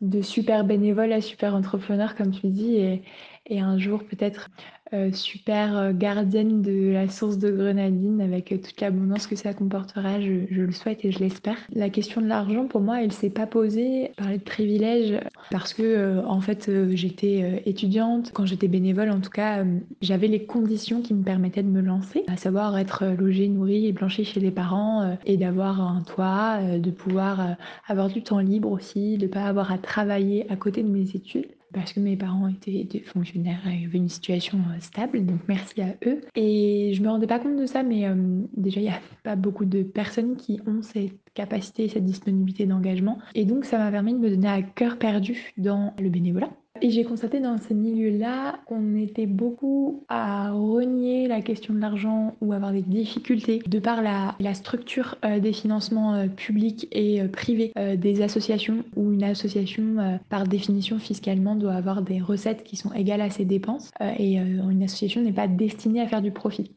de 0.00 0.22
super 0.22 0.64
bénévole 0.64 1.12
à 1.12 1.20
super 1.20 1.54
entrepreneur, 1.54 2.14
comme 2.14 2.30
tu 2.30 2.48
dis, 2.48 3.00
et 3.46 3.60
un 3.60 3.78
jour 3.78 4.04
peut-être 4.04 4.50
euh, 4.92 5.10
super 5.12 5.76
euh, 5.76 5.92
gardienne 5.92 6.62
de 6.62 6.92
la 6.92 7.08
source 7.08 7.38
de 7.38 7.50
grenadine 7.50 8.20
avec 8.20 8.52
euh, 8.52 8.58
toute 8.58 8.80
l'abondance 8.80 9.26
que 9.26 9.34
ça 9.34 9.52
comportera, 9.52 10.20
je, 10.20 10.46
le 10.50 10.72
souhaite 10.72 11.04
et 11.04 11.10
je 11.10 11.18
l'espère. 11.18 11.56
La 11.72 11.90
question 11.90 12.20
de 12.20 12.26
l'argent, 12.26 12.66
pour 12.66 12.80
moi, 12.80 13.02
elle 13.02 13.10
s'est 13.10 13.30
pas 13.30 13.46
posée, 13.46 14.12
parler 14.16 14.38
de 14.38 14.42
privilèges, 14.42 15.18
parce 15.50 15.74
que 15.74 16.24
en 16.26 16.40
fait, 16.40 16.70
j'étais 16.92 17.62
étudiante, 17.66 18.30
quand 18.32 18.46
j'étais 18.46 18.68
bénévole, 18.68 19.10
en 19.10 19.20
tout 19.20 19.30
cas, 19.30 19.64
j'avais 20.00 20.28
les 20.28 20.44
conditions 20.44 21.00
qui 21.00 21.14
me 21.14 21.24
permettaient 21.24 21.62
de 21.62 21.68
me 21.68 21.80
lancer, 21.80 22.24
à 22.28 22.36
savoir 22.36 22.76
être 22.78 23.04
logée, 23.18 23.48
nourrie 23.48 23.86
et 23.86 23.92
blanchie 23.92 24.24
chez 24.24 24.40
les 24.40 24.50
parents 24.50 25.16
et 25.24 25.36
d'avoir 25.36 25.80
un 25.80 26.02
toit, 26.02 26.60
de 26.78 26.90
pouvoir 26.90 27.56
avoir 27.88 28.08
du 28.08 28.22
temps 28.22 28.38
libre 28.38 28.70
aussi, 28.70 29.18
de 29.18 29.26
pas 29.26 29.44
avoir 29.44 29.72
à 29.72 29.78
travailler 29.78 30.50
à 30.50 30.56
côté 30.56 30.82
de 30.82 30.88
mes 30.88 31.10
études 31.14 31.46
parce 31.74 31.92
que 31.92 32.00
mes 32.00 32.16
parents 32.16 32.48
étaient 32.48 32.84
des 32.84 33.00
fonctionnaires 33.00 33.60
et 33.66 33.84
avaient 33.84 33.98
une 33.98 34.08
situation 34.08 34.58
euh, 34.58 34.80
stable, 34.80 35.26
donc 35.26 35.40
merci 35.48 35.82
à 35.82 35.94
eux. 36.06 36.20
Et 36.34 36.92
je 36.94 37.02
me 37.02 37.08
rendais 37.08 37.26
pas 37.26 37.38
compte 37.38 37.56
de 37.56 37.66
ça, 37.66 37.82
mais 37.82 38.06
euh, 38.06 38.14
déjà, 38.56 38.80
il 38.80 38.84
n'y 38.84 38.90
a 38.90 39.00
pas 39.22 39.36
beaucoup 39.36 39.64
de 39.64 39.82
personnes 39.82 40.36
qui 40.36 40.60
ont 40.66 40.82
cette 40.82 41.12
capacité, 41.34 41.88
cette 41.88 42.04
disponibilité 42.04 42.66
d'engagement. 42.66 43.18
Et 43.34 43.44
donc, 43.44 43.64
ça 43.64 43.78
m'a 43.78 43.90
permis 43.90 44.14
de 44.14 44.18
me 44.18 44.30
donner 44.30 44.48
à 44.48 44.62
cœur 44.62 44.98
perdu 44.98 45.52
dans 45.58 45.92
le 45.98 46.08
bénévolat. 46.08 46.50
Et 46.80 46.90
j'ai 46.90 47.04
constaté 47.04 47.38
dans 47.38 47.56
ce 47.58 47.72
milieu-là 47.72 48.58
qu'on 48.66 48.96
était 48.96 49.26
beaucoup 49.26 50.04
à 50.08 50.50
renier 50.50 51.28
la 51.28 51.40
question 51.40 51.72
de 51.72 51.78
l'argent 51.78 52.34
ou 52.40 52.52
avoir 52.52 52.72
des 52.72 52.82
difficultés 52.82 53.60
de 53.64 53.78
par 53.78 54.02
la, 54.02 54.54
structure 54.54 55.14
euh, 55.24 55.38
des 55.38 55.52
financements 55.52 56.14
euh, 56.14 56.26
publics 56.26 56.88
et 56.90 57.22
euh, 57.22 57.28
privés 57.28 57.72
des 57.96 58.22
associations 58.22 58.84
où 58.96 59.12
une 59.12 59.22
association, 59.22 60.18
par 60.28 60.46
définition 60.46 60.98
fiscalement, 60.98 61.54
doit 61.54 61.74
avoir 61.74 62.02
des 62.02 62.20
recettes 62.20 62.64
qui 62.64 62.76
sont 62.76 62.92
égales 62.92 63.20
à 63.20 63.30
ses 63.30 63.44
dépenses 63.44 63.90
et 64.18 64.36
une 64.36 64.82
association 64.82 65.22
n'est 65.22 65.32
pas 65.32 65.48
destinée 65.48 66.00
à 66.00 66.06
faire 66.06 66.22
du 66.22 66.30
profit. 66.30 66.70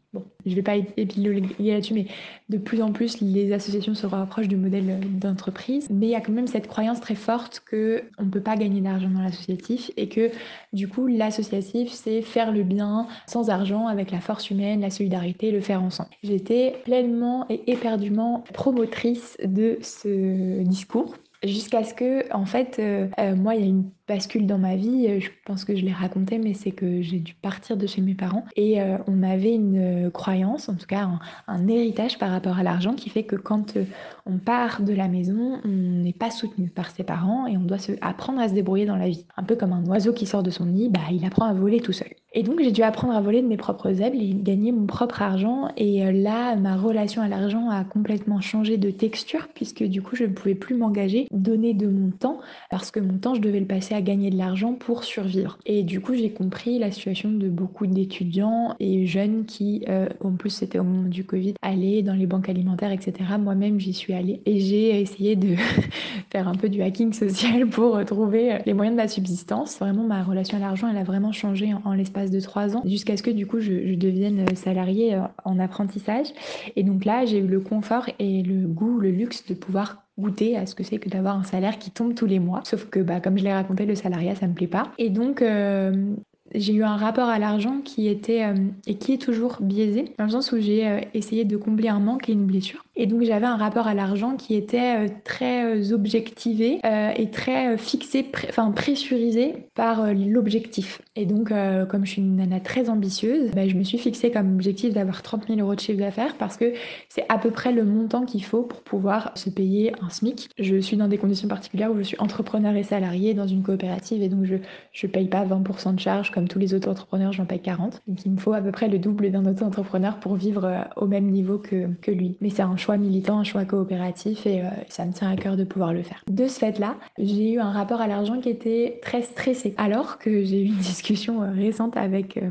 Je 0.46 0.52
ne 0.52 0.56
vais 0.56 0.62
pas 0.62 0.76
épiloguer 0.76 1.42
là-dessus, 1.60 1.94
mais 1.94 2.08
de 2.50 2.58
plus 2.58 2.82
en 2.82 2.92
plus, 2.92 3.22
les 3.22 3.52
associations 3.52 3.96
se 3.96 4.06
rapprochent 4.06 4.48
du 4.48 4.56
modèle 4.56 5.00
d'entreprise. 5.20 5.88
Mais 5.90 6.08
il 6.08 6.12
y 6.12 6.16
a 6.16 6.22
quand 6.22 6.32
même 6.32 6.48
cette 6.48 6.68
croyance 6.68 7.02
très 7.02 7.16
forte 7.16 7.64
qu'on 7.70 8.26
ne 8.26 8.30
peut 8.30 8.42
pas 8.42 8.56
gagner 8.56 8.82
d'argent 8.82 9.10
dans 9.10 9.22
l'associatif 9.22 9.92
et 9.98 10.10
que 10.10 10.32
du 10.74 10.88
coup, 10.88 11.08
l'associatif, 11.08 11.92
c'est 11.92 12.22
faire 12.22 12.52
le 12.52 12.64
bien 12.64 13.08
sans 13.28 13.50
argent 13.50 13.88
avec 13.88 14.12
la 14.12 14.20
force 14.20 14.50
humaine, 14.50 14.82
la 14.82 14.90
solidarité, 14.90 15.52
le 15.52 15.62
faire 15.62 15.82
ensemble. 15.82 16.10
J'étais 16.24 16.76
pleinement 16.84 17.46
et 17.50 17.72
éperdument 17.72 18.44
promotrice 18.54 19.38
de 19.44 19.78
ce 19.82 20.64
discours 20.64 21.16
jusqu'à 21.44 21.84
ce 21.84 21.94
que, 21.94 22.34
en 22.34 22.46
fait, 22.46 22.78
euh, 22.80 23.08
euh, 23.20 23.36
moi, 23.36 23.56
il 23.56 23.62
y 23.62 23.64
a 23.64 23.68
une 23.68 23.90
bascule 24.08 24.46
dans 24.46 24.58
ma 24.58 24.76
vie. 24.76 25.08
Euh, 25.08 25.20
je 25.20 25.30
pense 25.46 25.66
que 25.66 25.76
je 25.76 25.84
l'ai 25.84 25.94
raconté, 25.94 26.38
mais 26.38 26.54
c'est 26.54 26.72
que 26.72 27.02
j'ai 27.02 27.20
dû 27.20 27.34
partir 27.34 27.78
de 27.78 27.88
chez 27.88 28.02
mes 28.02 28.16
parents 28.16 28.46
et 28.56 28.82
euh, 28.82 28.98
on 29.08 29.24
avait 29.24 29.54
une 29.54 30.10
croyance, 30.12 30.70
en 30.70 30.76
tout 30.76 30.86
cas 30.86 31.08
un, 31.48 31.68
héritage 31.68 32.18
par 32.18 32.32
rapport 32.32 32.58
à 32.58 32.64
l'argent 32.64 32.94
qui 32.94 33.10
fait 33.10 33.24
que 33.24 33.36
quand 33.36 33.78
euh, 33.78 33.84
on 34.26 34.38
part 34.38 34.82
de 34.82 34.94
la 34.94 35.08
maison, 35.08 35.60
on 35.64 35.70
n'est 35.70 36.14
pas 36.14 36.32
soutenu 36.32 36.70
par 36.70 36.92
ses 36.92 37.04
parents 37.04 37.48
et 37.48 37.58
on 37.58 37.62
doit 37.62 37.78
se, 37.78 37.94
apprendre 38.02 38.40
à 38.40 38.48
se 38.48 38.54
débrouiller 38.54 38.86
dans 38.86 38.96
la 38.96 39.10
vie. 39.10 39.26
Un 39.36 39.44
peu 39.44 39.56
comme 39.56 39.74
un 39.74 39.86
oiseau 39.86 40.14
qui 40.14 40.26
sort 40.26 40.44
de 40.44 40.52
son 40.52 40.66
nid, 40.66 40.90
bah, 40.90 41.00
il 41.12 41.26
apprend 41.26 41.46
à 41.46 41.54
voler 41.54 41.80
tout 41.80 41.94
seul. 41.94 42.10
Et 42.34 42.44
donc 42.44 42.62
j'ai 42.62 42.72
dû 42.72 42.84
apprendre 42.84 43.16
à 43.16 43.22
voler 43.22 43.42
de 43.42 43.48
mes 43.48 43.58
propres 43.58 44.02
ailes 44.02 44.22
et 44.22 44.34
gagner 44.34 44.72
mon 44.72 44.86
propre 44.86 45.22
argent. 45.22 45.70
Et 45.78 46.06
euh, 46.06 46.12
là, 46.12 46.56
ma 46.56 46.76
relation 46.76 47.22
à 47.22 47.28
l'argent 47.28 47.70
a 47.70 47.84
complètement 47.84 48.42
changé 48.42 48.78
de 48.78 48.92
texture 48.92 49.48
puisque 49.56 49.84
du 49.84 50.02
coup 50.02 50.16
je 50.16 50.26
ne 50.26 50.34
pouvais 50.34 50.54
plus 50.54 50.76
m'engager, 50.76 51.28
donner 51.32 51.74
de 51.74 51.88
mon 51.88 52.12
temps 52.12 52.40
parce 52.70 52.92
que 52.92 53.00
mon 53.00 53.18
temps 53.18 53.34
je 53.34 53.42
devais 53.42 53.60
le 53.60 53.66
passer 53.66 53.96
gagner 54.02 54.30
de 54.30 54.38
l'argent 54.38 54.74
pour 54.74 55.04
survivre. 55.04 55.58
Et 55.66 55.84
du 55.84 56.02
coup, 56.02 56.14
j'ai 56.14 56.32
compris 56.32 56.80
la 56.80 56.92
situation 56.92 57.32
de 57.32 57.50
beaucoup 57.50 57.88
d'étudiants 57.88 58.76
et 58.80 59.06
jeunes 59.06 59.46
qui, 59.46 59.84
euh, 59.90 60.08
en 60.24 60.32
plus 60.32 60.50
c'était 60.50 60.80
au 60.80 60.84
moment 60.84 61.08
du 61.08 61.24
Covid, 61.24 61.54
allaient 61.62 62.02
dans 62.02 62.14
les 62.14 62.26
banques 62.26 62.50
alimentaires, 62.50 62.92
etc. 62.92 63.14
Moi-même, 63.40 63.80
j'y 63.80 63.94
suis 63.94 64.14
allée 64.14 64.42
et 64.46 64.60
j'ai 64.60 65.00
essayé 65.02 65.36
de 65.36 65.56
faire 66.32 66.48
un 66.48 66.56
peu 66.56 66.70
du 66.70 66.82
hacking 66.82 67.14
social 67.14 67.68
pour 67.68 68.04
trouver 68.06 68.60
les 68.66 68.74
moyens 68.74 68.96
de 68.96 69.02
ma 69.02 69.08
subsistance. 69.08 69.78
Vraiment, 69.80 70.04
ma 70.04 70.24
relation 70.24 70.58
à 70.58 70.62
l'argent, 70.62 70.88
elle 70.90 70.98
a 70.98 71.04
vraiment 71.04 71.32
changé 71.32 71.72
en, 71.86 71.94
l'espace 71.94 72.32
de 72.32 72.40
trois 72.40 72.76
ans 72.76 72.84
jusqu'à 72.86 73.18
ce 73.18 73.24
que 73.24 73.32
du 73.32 73.48
coup, 73.48 73.60
je, 73.60 73.88
je 73.88 73.96
devienne 73.96 74.56
salariée 74.56 75.20
en 75.44 75.60
apprentissage. 75.60 76.28
Et 76.76 76.84
donc 76.84 77.06
là, 77.06 77.26
j'ai 77.26 77.40
eu 77.40 77.48
le 77.48 77.60
confort 77.60 78.10
et 78.20 78.44
le 78.44 78.68
goût, 78.68 79.00
le 79.00 79.12
luxe 79.12 79.46
de 79.46 79.54
pouvoir 79.54 80.07
goûter 80.18 80.58
à 80.58 80.66
ce 80.66 80.76
que 80.76 80.84
c'est 80.84 80.98
que 80.98 81.10
d'avoir 81.10 81.38
un 81.38 81.44
salaire 81.44 81.78
qui 81.78 81.92
tombe 81.92 82.16
tous 82.16 82.26
les 82.26 82.40
mois. 82.40 82.62
Sauf 82.66 82.86
que, 82.90 83.00
bah, 83.00 83.20
comme 83.20 83.38
je 83.38 83.44
l'ai 83.44 83.54
raconté, 83.54 83.86
le 83.86 83.96
salariat, 83.96 84.36
ça 84.36 84.48
me 84.48 84.54
plaît 84.54 84.68
pas. 84.68 84.92
Et 84.98 85.10
donc, 85.10 85.42
euh, 85.42 86.14
j'ai 86.54 86.74
eu 86.74 86.84
un 86.84 86.98
rapport 86.98 87.30
à 87.30 87.40
l'argent 87.40 87.82
qui 87.84 88.08
était 88.08 88.44
euh, 88.44 88.56
et 88.86 88.96
qui 88.96 89.14
est 89.14 89.22
toujours 89.22 89.58
biaisé, 89.62 90.14
dans 90.18 90.26
le 90.26 90.32
sens 90.32 90.52
où 90.52 90.60
j'ai 90.60 90.88
euh, 90.88 91.00
essayé 91.14 91.46
de 91.46 91.58
combler 91.58 91.90
un 91.90 92.00
manque 92.00 92.30
et 92.30 92.34
une 92.34 92.46
blessure. 92.46 92.84
Et 93.00 93.06
donc 93.06 93.22
j'avais 93.22 93.46
un 93.46 93.58
rapport 93.58 93.86
à 93.86 93.94
l'argent 93.94 94.36
qui 94.36 94.56
était 94.56 95.06
euh, 95.06 95.08
très 95.24 95.64
euh, 95.64 95.94
objectivé 95.94 96.80
euh, 96.84 97.12
et 97.16 97.30
très 97.30 97.78
fixé, 97.78 98.26
enfin 98.50 98.72
pressurisé 98.72 99.54
par 99.76 100.14
l'objectif. 100.14 101.02
Et 101.16 101.26
donc, 101.26 101.52
comme 101.90 102.06
je 102.06 102.12
suis 102.12 102.22
une 102.22 102.36
nana 102.36 102.60
très 102.60 102.90
ambitieuse, 102.90 103.52
bah, 103.52 103.68
je 103.68 103.76
me 103.76 103.84
suis 103.84 103.98
fixée 103.98 104.32
comme 104.32 104.54
objectif 104.54 104.94
d'avoir 104.94 105.22
30 105.22 105.48
000 105.48 105.60
euros 105.60 105.76
de 105.76 105.80
chiffre 105.80 106.00
d'affaires 106.00 106.36
parce 106.38 106.58
que 106.58 106.74
c'est 107.10 107.26
à 107.30 107.38
peu 107.38 107.52
près 107.52 107.72
le 107.72 107.84
montant 107.86 108.26
qu'il 108.26 108.44
faut 108.44 108.64
pour 108.64 108.82
pouvoir 108.82 109.32
se 109.36 109.50
payer 109.50 109.94
un 110.02 110.10
SMIC. 110.10 110.50
Je 110.58 110.78
suis 110.78 110.98
dans 110.98 111.08
des 111.08 111.18
conditions 111.18 111.48
particulières 111.48 111.92
où 111.92 111.98
je 111.98 112.04
suis 112.04 112.18
entrepreneur 112.20 112.76
et 112.76 112.84
salarié 112.84 113.34
dans 113.34 113.48
une 113.48 113.62
coopérative 113.64 114.22
et 114.24 114.30
donc 114.30 114.46
je 114.46 114.56
ne 114.56 115.12
paye 115.12 115.28
pas 115.28 115.46
20% 115.46 115.96
de 115.96 116.00
charges 116.00 116.32
comme 116.32 116.48
tous 116.48 116.60
les 116.60 116.74
auto-entrepreneurs, 116.74 117.34
j'en 117.34 117.46
paye 117.46 117.62
40. 117.62 118.02
Donc 118.08 118.26
il 118.26 118.32
me 118.32 118.38
faut 118.38 118.54
à 118.54 118.62
peu 118.62 118.72
près 118.72 118.88
le 118.88 119.00
double 119.00 119.32
d'un 119.32 119.46
auto-entrepreneur 119.46 120.20
pour 120.20 120.36
vivre 120.36 120.88
au 120.96 121.08
même 121.08 121.30
niveau 121.30 121.58
que, 121.58 121.88
que 122.02 122.12
lui. 122.12 122.38
Mais 122.42 122.50
c'est 122.50 122.64
un 122.64 122.78
choix 122.78 122.87
militant, 122.96 123.40
un 123.40 123.44
choix 123.44 123.66
coopératif 123.66 124.46
et 124.46 124.62
euh, 124.62 124.70
ça 124.88 125.06
me 125.06 125.12
tient 125.12 125.30
à 125.30 125.36
cœur 125.36 125.58
de 125.58 125.66
pouvoir 125.66 125.92
le 125.92 126.04
faire. 126.04 126.24
De 126.32 126.48
ce 126.48 126.60
fait-là, 126.60 126.96
j'ai 127.18 127.52
eu 127.52 127.60
un 127.60 127.72
rapport 127.72 128.00
à 128.00 128.08
l'argent 128.08 128.40
qui 128.40 128.50
était 128.50 129.00
très 129.02 129.24
stressé. 129.24 129.74
Alors 129.78 130.20
que 130.20 130.46
j'ai 130.46 130.62
eu 130.62 130.66
une 130.68 130.76
discussion 130.78 131.44
euh, 131.44 131.52
récente 131.52 131.98
avec 131.98 132.38
euh, 132.38 132.50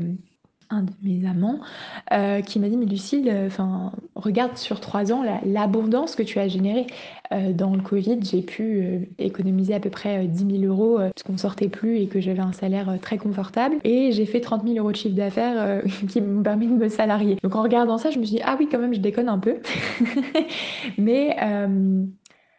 un 0.69 0.83
de 0.83 0.91
mes 1.01 1.27
amants 1.27 1.59
euh, 2.11 2.41
qui 2.41 2.59
m'a 2.59 2.69
dit 2.69 2.77
mais 2.77 2.85
Lucille 2.85 3.29
euh, 3.29 3.49
regarde 4.15 4.57
sur 4.57 4.79
trois 4.79 5.11
ans 5.11 5.23
l'abondance 5.45 6.11
la, 6.11 6.23
que 6.23 6.29
tu 6.29 6.39
as 6.39 6.47
générée. 6.47 6.87
Euh, 7.33 7.51
dans 7.51 7.75
le 7.75 7.81
Covid 7.81 8.19
j'ai 8.21 8.41
pu 8.41 9.09
économiser 9.19 9.73
à 9.73 9.79
peu 9.79 9.89
près 9.89 10.27
10 10.27 10.59
000 10.61 10.63
euros 10.63 10.97
parce 10.97 11.23
qu'on 11.23 11.37
sortait 11.37 11.67
plus 11.67 11.97
et 11.97 12.07
que 12.07 12.21
j'avais 12.21 12.39
un 12.41 12.53
salaire 12.53 12.97
très 13.01 13.17
confortable. 13.17 13.77
Et 13.83 14.11
j'ai 14.11 14.25
fait 14.25 14.39
30 14.39 14.63
000 14.63 14.77
euros 14.77 14.91
de 14.91 14.97
chiffre 14.97 15.15
d'affaires 15.15 15.81
qui 16.09 16.21
m'ont 16.21 16.43
permis 16.43 16.67
de 16.67 16.73
me 16.73 16.89
salarier. 16.89 17.37
Donc 17.43 17.55
en 17.55 17.63
regardant 17.63 17.97
ça 17.97 18.11
je 18.11 18.19
me 18.19 18.25
suis 18.25 18.37
dit 18.37 18.41
ah 18.45 18.55
oui 18.59 18.67
quand 18.71 18.79
même 18.79 18.93
je 18.93 18.99
déconne 18.99 19.29
un 19.29 19.39
peu. 19.39 19.57
Mais 20.97 21.35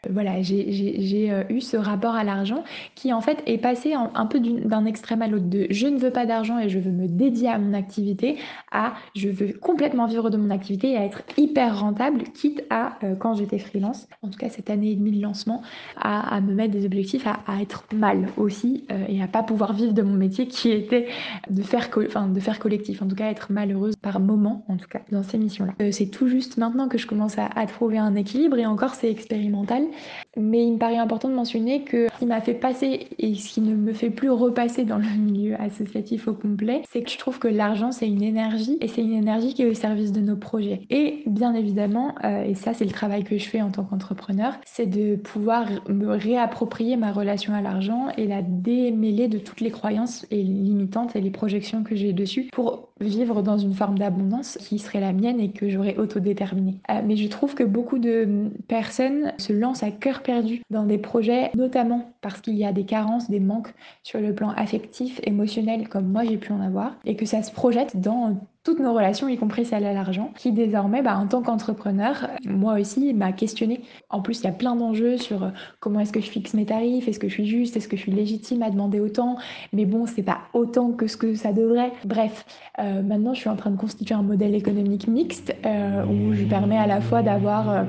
voilà, 0.09 0.43
j'ai 0.43 1.31
euh, 1.31 1.43
eu 1.51 1.61
ce 1.61 1.77
rapport 1.77 2.15
à 2.15 2.23
l'argent 2.23 2.63
qui 2.95 3.13
en 3.13 3.21
fait 3.21 3.43
est 3.47 3.59
passé 3.59 3.95
un 3.95 4.27
peu 4.27 4.39
d'un 4.39 4.85
extrême 4.85 5.23
à 5.23 5.27
l'autre 5.27 5.49
de 5.49 5.67
je 5.71 5.89
ne 5.89 5.99
veux 5.99 6.11
pas 6.11 6.25
d'argent 6.25 6.59
et 6.59 6.69
je 6.69 6.79
veux 6.79 6.93
me 6.93 7.09
dédier 7.09 7.49
à 7.49 7.59
mon 7.59 7.75
activité 7.75 8.37
à 8.71 8.95
je 9.17 9.29
veux 9.29 9.53
complètement 9.53 10.07
vivre 10.07 10.31
de 10.31 10.37
mon 10.37 10.51
activité 10.51 10.93
et 10.93 10.97
à 10.97 11.05
être 11.05 11.23
hyper 11.37 11.81
rentable, 11.81 12.23
quitte 12.23 12.65
à, 12.71 12.99
euh, 13.03 13.17
quand 13.17 13.35
j'étais 13.35 13.59
freelance, 13.59 14.07
en 14.23 14.29
tout 14.29 14.39
cas 14.39 14.49
cette 14.49 14.71
année 14.71 14.93
et 14.93 14.95
demie 14.95 15.11
de 15.11 15.23
lancement, 15.23 15.63
à, 15.97 16.41
me 16.41 16.55
mettre 16.55 16.73
des 16.73 16.87
objectifs, 16.87 17.27
à, 17.27 17.61
être 17.61 17.85
mal 17.93 18.29
aussi 18.37 18.85
euh, 18.93 19.05
et 19.09 19.21
à 19.21 19.27
pas 19.27 19.43
pouvoir 19.43 19.73
vivre 19.73 19.93
de 19.93 20.03
mon 20.03 20.15
métier 20.15 20.47
qui 20.47 20.71
était 20.71 21.09
de 21.51 21.63
faire, 21.63 21.89
enfin, 21.97 22.31
collectif, 22.61 23.03
en 23.03 23.09
tout 23.09 23.17
cas 23.17 23.31
être 23.31 23.53
malheureuse 23.53 23.97
par 23.97 24.21
moment, 24.21 24.65
en 24.69 24.77
tout 24.77 24.89
cas 24.89 25.01
dans 25.11 25.23
ces 25.23 25.39
missions-là. 25.39 25.73
C'est 25.91 26.11
tout 26.11 26.29
juste 26.29 26.57
maintenant 26.57 26.89
que 26.89 26.99
je 26.99 27.07
commence 27.07 27.37
à, 27.39 27.47
à 27.47 27.67
trouver 27.67 27.99
un 27.99 28.15
équilibre 28.15 28.59
et 28.59 28.67
encore 28.67 28.95
c'est 28.95 29.11
expérimental. 29.11 29.88
Mais 30.37 30.65
il 30.65 30.75
me 30.75 30.79
paraît 30.79 30.99
important 30.99 31.29
de 31.29 31.35
mentionner 31.35 31.83
que 31.83 32.09
ce 32.09 32.19
qui 32.19 32.27
m'a 32.27 32.41
fait 32.41 32.55
passer 32.55 33.09
et 33.19 33.35
ce 33.35 33.49
qui 33.49 33.61
ne 33.61 33.75
me 33.75 33.93
fait 33.93 34.11
plus 34.11 34.31
repasser 34.31 34.85
dans 34.85 34.99
le 34.99 35.09
milieu 35.19 35.61
associatif 35.61 36.29
au 36.29 36.35
complet, 36.35 36.83
c'est 36.91 37.03
que 37.03 37.11
je 37.11 37.19
trouve 37.19 37.39
que 37.39 37.49
l'argent 37.49 37.93
c'est 37.93 38.09
une 38.09 38.23
énergie 38.23 38.79
et 38.81 38.89
c'est 38.89 39.03
une 39.03 39.15
énergie 39.15 39.55
qui 39.55 39.63
est 39.63 39.71
au 39.71 39.75
service 39.75 40.13
de 40.13 40.21
nos 40.21 40.37
projets. 40.37 40.83
Et 40.91 41.23
bien 41.27 41.55
évidemment, 41.55 42.15
euh, 42.25 42.45
et 42.45 42.55
ça 42.55 42.75
c'est 42.75 42.85
le 42.85 42.91
travail 42.91 43.25
que 43.25 43.39
je 43.39 43.49
fais 43.49 43.63
en 43.63 43.71
tant 43.71 43.85
qu'entrepreneur, 43.85 44.55
c'est 44.65 44.87
de 44.87 45.17
pouvoir 45.17 45.67
me 45.89 46.09
réapproprier 46.09 46.97
ma 46.97 47.13
relation 47.13 47.55
à 47.55 47.61
l'argent 47.61 48.09
et 48.17 48.27
la 48.27 48.43
démêler 48.43 49.29
de 49.29 49.39
toutes 49.39 49.61
les 49.61 49.71
croyances 49.71 50.27
et 50.31 50.43
limitantes 50.43 51.17
et 51.17 51.21
les 51.21 51.31
projections 51.31 51.83
que 51.83 51.97
j'ai 51.97 52.13
dessus 52.13 52.49
pour 52.53 52.89
vivre 53.01 53.43
dans 53.43 53.59
une 53.59 53.75
forme 53.75 53.99
d'abondance 53.99 54.59
qui 54.61 54.79
serait 54.79 55.01
la 55.01 55.13
mienne 55.13 55.41
et 55.41 55.51
que 55.51 55.69
j'aurais 55.69 55.97
autodéterminée. 55.97 56.77
Euh, 56.91 57.01
mais 57.05 57.17
je 57.17 57.29
trouve 57.29 57.55
que 57.55 57.65
beaucoup 57.65 57.99
de 57.99 58.51
personnes 58.67 59.33
se 59.39 59.53
lancent 59.53 59.78
lance 59.79 59.83
à 59.83 59.91
cœur 59.91 60.23
perdu 60.23 60.63
dans 60.71 60.85
des 60.85 60.99
projets, 60.99 61.51
notamment 61.55 62.11
parce 62.21 62.41
qu'il 62.41 62.55
y 62.55 62.65
a 62.65 62.73
des 62.73 62.85
carences, 62.85 63.31
des 63.31 63.41
manques 63.41 63.73
sur 64.03 64.21
le 64.21 64.35
plan 64.35 64.51
affectif, 64.51 65.21
émotionnel, 65.25 65.89
comme 65.89 66.11
moi 66.11 66.25
j'ai 66.25 66.37
pu 66.37 66.53
en 66.53 66.61
avoir, 66.61 66.97
et 67.05 67.17
que 67.17 67.27
ça 67.27 67.43
se 67.43 67.53
projette 67.53 68.01
dans 68.01 68.37
toutes 68.69 68.81
nos 68.81 68.93
relations, 68.93 69.29
y 69.29 69.39
compris 69.39 69.65
celle 69.65 69.87
à 69.87 69.95
l'argent, 69.95 70.31
qui 70.37 70.53
désormais, 70.53 71.01
bah, 71.01 71.17
en 71.17 71.27
tant 71.27 71.41
qu'entrepreneur, 71.41 72.29
moi 72.45 72.79
aussi, 72.79 73.15
m'a 73.15 73.33
questionné. 73.33 73.81
En 74.11 74.21
plus, 74.21 74.41
il 74.41 74.45
y 74.45 74.49
a 74.49 74.53
plein 74.53 74.77
d'enjeux 74.77 75.17
sur 75.17 75.43
euh, 75.43 75.49
comment 75.81 76.01
est-ce 76.01 76.13
que 76.13 76.21
je 76.21 76.29
fixe 76.29 76.53
mes 76.53 76.67
tarifs, 76.67 77.09
est-ce 77.09 77.19
que 77.19 77.29
je 77.29 77.33
suis 77.33 77.47
juste, 77.47 77.79
est-ce 77.79 77.89
que 77.89 77.97
je 77.97 78.03
suis 78.03 78.13
légitime 78.13 78.63
à 78.63 78.69
demander 78.69 79.01
autant, 79.01 79.39
mais 79.73 79.87
bon, 79.87 80.05
c'est 80.05 80.23
pas 80.23 80.41
autant 80.53 80.93
que 80.93 81.07
ce 81.07 81.17
que 81.17 81.35
ça 81.35 81.55
devrait. 81.55 81.93
Bref, 82.05 82.45
euh, 82.79 83.01
maintenant, 83.01 83.33
je 83.33 83.41
suis 83.41 83.49
en 83.49 83.57
train 83.57 83.71
de 83.71 83.79
constituer 83.79 84.15
un 84.15 84.23
modèle 84.23 84.55
économique 84.55 85.09
mixte 85.09 85.57
euh, 85.65 86.05
où 86.05 86.35
je 86.35 86.45
permets 86.45 86.77
à 86.77 86.87
la 86.87 87.01
fois 87.01 87.23
d'avoir 87.23 87.87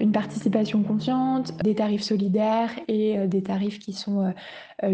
une 0.00 0.12
participation 0.12 0.82
consciente, 0.82 1.52
des 1.62 1.74
tarifs 1.74 2.02
solidaires 2.02 2.70
et 2.88 3.26
des 3.26 3.42
tarifs 3.42 3.80
qui 3.80 3.92
sont 3.92 4.32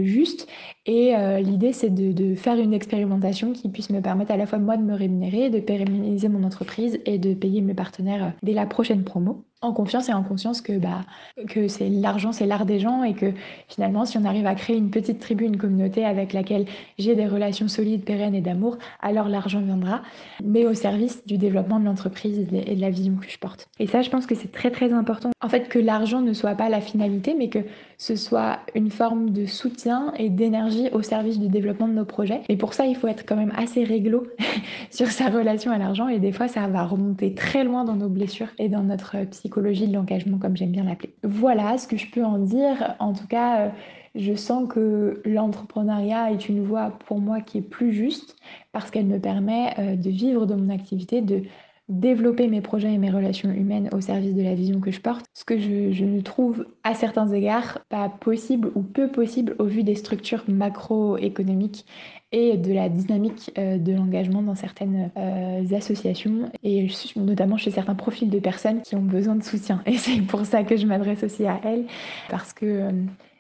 justes. 0.01 0.49
Et 0.87 1.15
l'idée, 1.43 1.73
c'est 1.73 1.91
de, 1.91 2.35
faire 2.35 2.59
une 2.59 2.75
expérimentation 2.75 3.53
qui 3.53 3.69
puisse 3.69 3.91
me 3.91 4.01
permettre 4.01 4.33
à 4.33 4.37
la 4.37 4.47
fois 4.47 4.59
moi 4.59 4.77
de 4.77 4.83
me 4.83 4.95
rémunérer 4.95 5.12
de 5.21 5.61
pérenniser 5.61 6.29
mon 6.29 6.45
entreprise 6.45 7.01
et 7.07 7.19
de 7.19 7.35
payer 7.35 7.61
mes 7.61 7.75
partenaires 7.75 8.35
dès 8.43 8.53
la 8.53 8.67
prochaine 8.67 9.05
promo 9.05 9.45
en 9.63 9.73
confiance 9.73 10.09
et 10.09 10.13
en 10.13 10.25
conscience 10.25 10.61
que, 10.61 10.77
bah, 10.77 11.03
que 11.49 11.69
c'est 11.69 11.89
l'argent, 11.89 12.33
c'est 12.33 12.47
l'art 12.47 12.67
des 12.67 12.81
gens 12.81 13.05
et 13.05 13.15
que 13.15 13.33
finalement, 13.69 14.05
si 14.05 14.19
on 14.19 14.25
arrive 14.25 14.47
à 14.47 14.57
créer 14.57 14.77
une 14.77 14.91
petite 14.91 15.21
tribu, 15.21 15.45
une 15.45 15.57
communauté 15.57 16.05
avec 16.05 16.33
laquelle 16.33 16.67
j'ai 16.99 17.15
des 17.15 17.27
relations 17.27 17.69
solides, 17.69 18.05
pérennes 18.05 18.35
et 18.35 18.41
d'amour, 18.41 18.77
alors 19.01 19.29
l'argent 19.29 19.61
viendra, 19.61 20.03
mais 20.43 20.67
au 20.67 20.75
service 20.75 21.25
du 21.27 21.39
développement 21.39 21.79
de 21.79 21.85
l'entreprise 21.85 22.39
et 22.53 22.75
de 22.75 22.81
la 22.81 22.91
vision 22.91 23.15
que 23.15 23.31
je 23.31 23.39
porte. 23.39 23.69
Et 23.79 23.87
ça, 23.87 24.03
je 24.03 24.11
pense 24.11 24.27
que 24.27 24.35
c'est 24.35 24.51
très 24.51 24.73
très 24.73 24.93
important. 24.93 25.31
En 25.41 25.49
fait, 25.49 25.69
que 25.69 25.79
l'argent 25.79 26.21
ne 26.21 26.33
soit 26.33 26.57
pas 26.57 26.69
la 26.69 26.81
finalité, 26.81 27.37
mais 27.39 27.49
que 27.49 27.61
ce 27.99 28.17
soit 28.17 28.59
une 28.75 28.91
forme 28.91 29.31
de 29.31 29.47
soutien 29.47 30.13
et 30.19 30.29
d'énergie 30.29 30.89
au 30.93 31.03
service 31.03 31.39
du 31.39 31.49
développement 31.49 31.87
de 31.87 31.93
nos 31.93 32.05
projets. 32.05 32.41
Et 32.49 32.57
pour 32.57 32.75
ça, 32.75 32.85
il 32.85 32.97
faut 32.97 33.07
être 33.07 33.25
quand 33.25 33.37
même 33.37 33.53
assez 33.57 33.85
réglo 33.85 34.27
sur 34.91 35.07
sa 35.07 35.29
relation 35.29 35.71
à 35.71 35.79
l'argent 35.79 36.09
et 36.09 36.19
des 36.19 36.33
fois, 36.33 36.49
ça 36.49 36.67
va 36.67 36.85
remonter 36.85 37.33
très 37.35 37.63
loin 37.63 37.85
dans 37.85 37.95
nos 37.95 38.09
blessures 38.09 38.49
et 38.59 38.69
dans 38.69 38.83
notre 38.83 39.25
psychologie 39.27 39.52
de 39.61 39.93
l'engagement, 39.93 40.39
comme 40.39 40.57
j'aime 40.57 40.73
bien 40.73 40.85
l'appeler. 40.85 41.15
Voilà 41.23 41.79
ce 41.79 41.87
que 41.87 41.97
je 41.97 42.11
peux 42.11 42.25
en 42.25 42.39
dire. 42.39 42.95
En 42.99 43.13
tout 43.13 43.27
cas, 43.27 43.61
euh, 43.61 43.69
je 44.15 44.35
sens 44.35 44.69
que 44.69 45.21
l'entrepreneuriat 45.25 46.33
est 46.33 46.49
une 46.49 46.65
voie 46.65 46.93
pour 47.07 47.21
moi 47.21 47.41
qui 47.41 47.59
est 47.59 47.63
plus 47.63 47.93
juste 47.93 48.37
parce 48.73 48.91
qu'elle 48.91 49.07
me 49.07 49.19
permet 49.19 49.75
euh, 49.79 49.97
de 49.97 50.11
vivre 50.11 50.47
de 50.47 50.55
mon 50.55 50.71
activité, 50.73 51.21
de 51.21 51.43
développer 51.89 52.49
mes 52.49 52.61
projets 52.61 52.93
et 52.93 52.99
mes 52.99 53.11
relations 53.11 53.51
humaines 53.51 53.89
au 53.93 54.01
service 54.01 54.35
de 54.35 54.43
la 54.43 54.55
vision 54.55 54.81
que 54.81 54.91
je 54.91 55.01
porte, 55.01 55.27
ce 55.35 55.45
que 55.45 55.59
je, 55.59 55.93
je 55.93 56.21
trouve 56.21 56.67
à 56.85 56.95
certains 56.95 57.31
égards 57.33 57.81
pas 57.89 58.09
possible 58.09 58.71
ou 58.75 58.83
peu 58.83 59.09
possible 59.09 59.55
au 59.59 59.65
vu 59.65 59.83
des 59.83 59.95
structures 59.95 60.45
macroéconomiques 60.49 61.85
et 62.33 62.57
de 62.57 62.73
la 62.73 62.89
dynamique 62.89 63.51
euh, 63.59 63.77
de 63.79 63.93
l'engagement 63.93 64.43
dans 64.43 64.55
certaines 64.55 65.11
euh, 65.17 65.77
associations 65.77 66.51
et 66.63 66.87
notamment 67.17 67.59
chez 67.59 67.71
certains 67.71 67.95
profils 67.95 68.31
de 68.31 68.39
personnes 68.39 68.81
qui 68.81 68.97
ont 68.97 69.03
besoin 69.03 69.37
de 69.37 69.45
soutien. 69.45 69.83
Et 69.87 69.99
c'est 69.99 70.21
pour 70.23 70.47
ça 70.47 70.65
que 70.65 70.77
je 70.77 70.87
m'adresse 70.87 71.23
aussi 71.23 71.47
à 71.47 71.61
elles 71.65 71.85
parce 72.31 72.53
que 72.53 72.65
euh, 72.65 72.91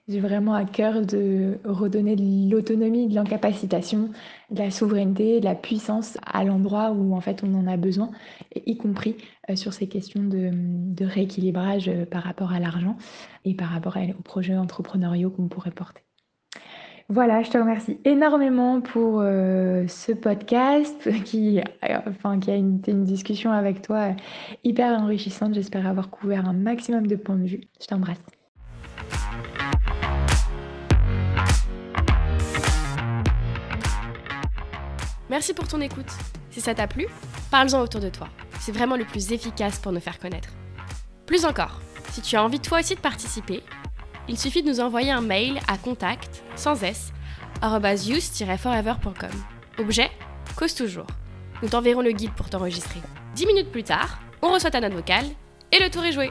j'ai 0.09 0.21
vraiment 0.21 0.55
à 0.55 0.65
cœur 0.65 1.05
de 1.07 1.59
redonner 1.65 2.17
de 2.17 2.51
l'autonomie, 2.51 3.09
de 3.09 3.15
l'incapacitation, 3.15 4.11
de 4.51 4.59
la 4.59 4.71
souveraineté, 4.71 5.41
de 5.41 5.45
la 5.45 5.55
puissance 5.55 6.19
à 6.27 6.45
l'endroit 6.45 6.91
où 6.91 7.15
en 7.15 7.21
fait 7.21 7.43
on 7.45 7.55
en 7.55 7.67
a 7.67 7.77
besoin, 7.77 8.11
y 8.67 8.77
compris 8.77 9.17
sur 9.55 9.73
ces 9.73 9.89
questions 9.89 10.23
de, 10.23 11.05
rééquilibrage 11.05 11.91
par 12.11 12.23
rapport 12.23 12.53
à 12.53 12.61
l'argent 12.61 12.97
et 13.45 13.55
par 13.55 13.69
rapport 13.69 13.97
aux 13.97 14.23
projets 14.23 14.57
entrepreneuriaux 14.57 15.31
qu'on 15.31 15.49
pourrait 15.49 15.71
porter. 15.71 16.03
Voilà, 17.13 17.43
je 17.43 17.51
te 17.51 17.59
remercie 17.59 17.99
énormément 18.07 18.81
pour 18.81 19.21
euh, 19.21 19.87
ce 19.87 20.13
podcast 20.13 21.11
qui, 21.25 21.61
euh, 21.61 21.99
enfin, 22.09 22.41
qui 22.41 22.51
a 22.51 22.57
été 22.57 22.91
une 22.91 23.05
discussion 23.05 23.53
avec 23.53 23.83
toi 23.83 23.97
euh, 23.99 24.13
hyper 24.65 24.99
enrichissante. 24.99 25.53
J'espère 25.53 25.87
avoir 25.87 26.09
couvert 26.09 26.49
un 26.49 26.55
maximum 26.55 27.07
de 27.07 27.17
points 27.17 27.37
de 27.37 27.47
vue. 27.47 27.61
Je 27.81 27.87
t'embrasse. 27.87 28.23
Merci 35.33 35.55
pour 35.55 35.67
ton 35.67 35.81
écoute. 35.81 36.11
Si 36.51 36.61
ça 36.61 36.75
t'a 36.75 36.87
plu, 36.87 37.07
parle-en 37.51 37.81
autour 37.81 38.03
de 38.03 38.11
toi. 38.11 38.29
C'est 38.61 38.71
vraiment 38.71 38.97
le 38.97 39.07
plus 39.07 39.33
efficace 39.33 39.79
pour 39.79 39.91
nous 39.91 39.99
faire 39.99 40.19
connaître. 40.19 40.51
Plus 41.25 41.47
encore, 41.47 41.81
si 42.11 42.21
tu 42.21 42.37
as 42.37 42.45
envie 42.45 42.61
toi 42.61 42.81
aussi 42.81 42.97
de 42.97 43.01
participer, 43.01 43.63
il 44.29 44.39
suffit 44.39 44.63
de 44.63 44.69
nous 44.69 44.81
envoyer 44.81 45.11
un 45.11 45.23
mail 45.23 45.59
à 45.69 45.79
contact, 45.79 46.45
sans 46.55 46.83
s, 46.83 47.15
use-forever.com. 47.63 49.31
Objet, 49.79 50.11
cause 50.55 50.75
toujours. 50.75 51.07
Nous 51.63 51.71
t'enverrons 51.71 52.03
le 52.03 52.13
guide 52.13 52.35
pour 52.35 52.51
t'enregistrer. 52.51 53.01
Dix 53.35 53.47
minutes 53.47 53.73
plus 53.73 53.85
tard, 53.85 54.19
on 54.43 54.53
reçoit 54.53 54.71
ta 54.71 54.81
note 54.81 54.93
vocale 54.93 55.25
et 55.73 55.83
le 55.83 55.89
tour 55.89 56.05
est 56.05 56.13
joué. 56.13 56.31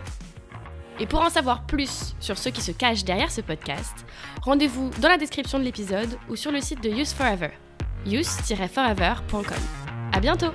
Et 0.99 1.07
pour 1.07 1.21
en 1.21 1.31
savoir 1.31 1.65
plus 1.65 2.13
sur 2.19 2.37
ceux 2.37 2.51
qui 2.51 2.61
se 2.61 2.71
cachent 2.71 3.03
derrière 3.03 3.31
ce 3.31 3.41
podcast, 3.41 4.05
rendez-vous 4.43 4.91
dans 4.99 5.09
la 5.09 5.17
description 5.17 5.57
de 5.57 5.63
l'épisode 5.63 6.19
ou 6.29 6.35
sur 6.35 6.51
le 6.51 6.61
site 6.61 6.83
de 6.83 6.89
Use 6.89 7.13
Forever, 7.13 7.49
use-forever.com. 8.05 9.43
À 10.13 10.19
bientôt! 10.19 10.51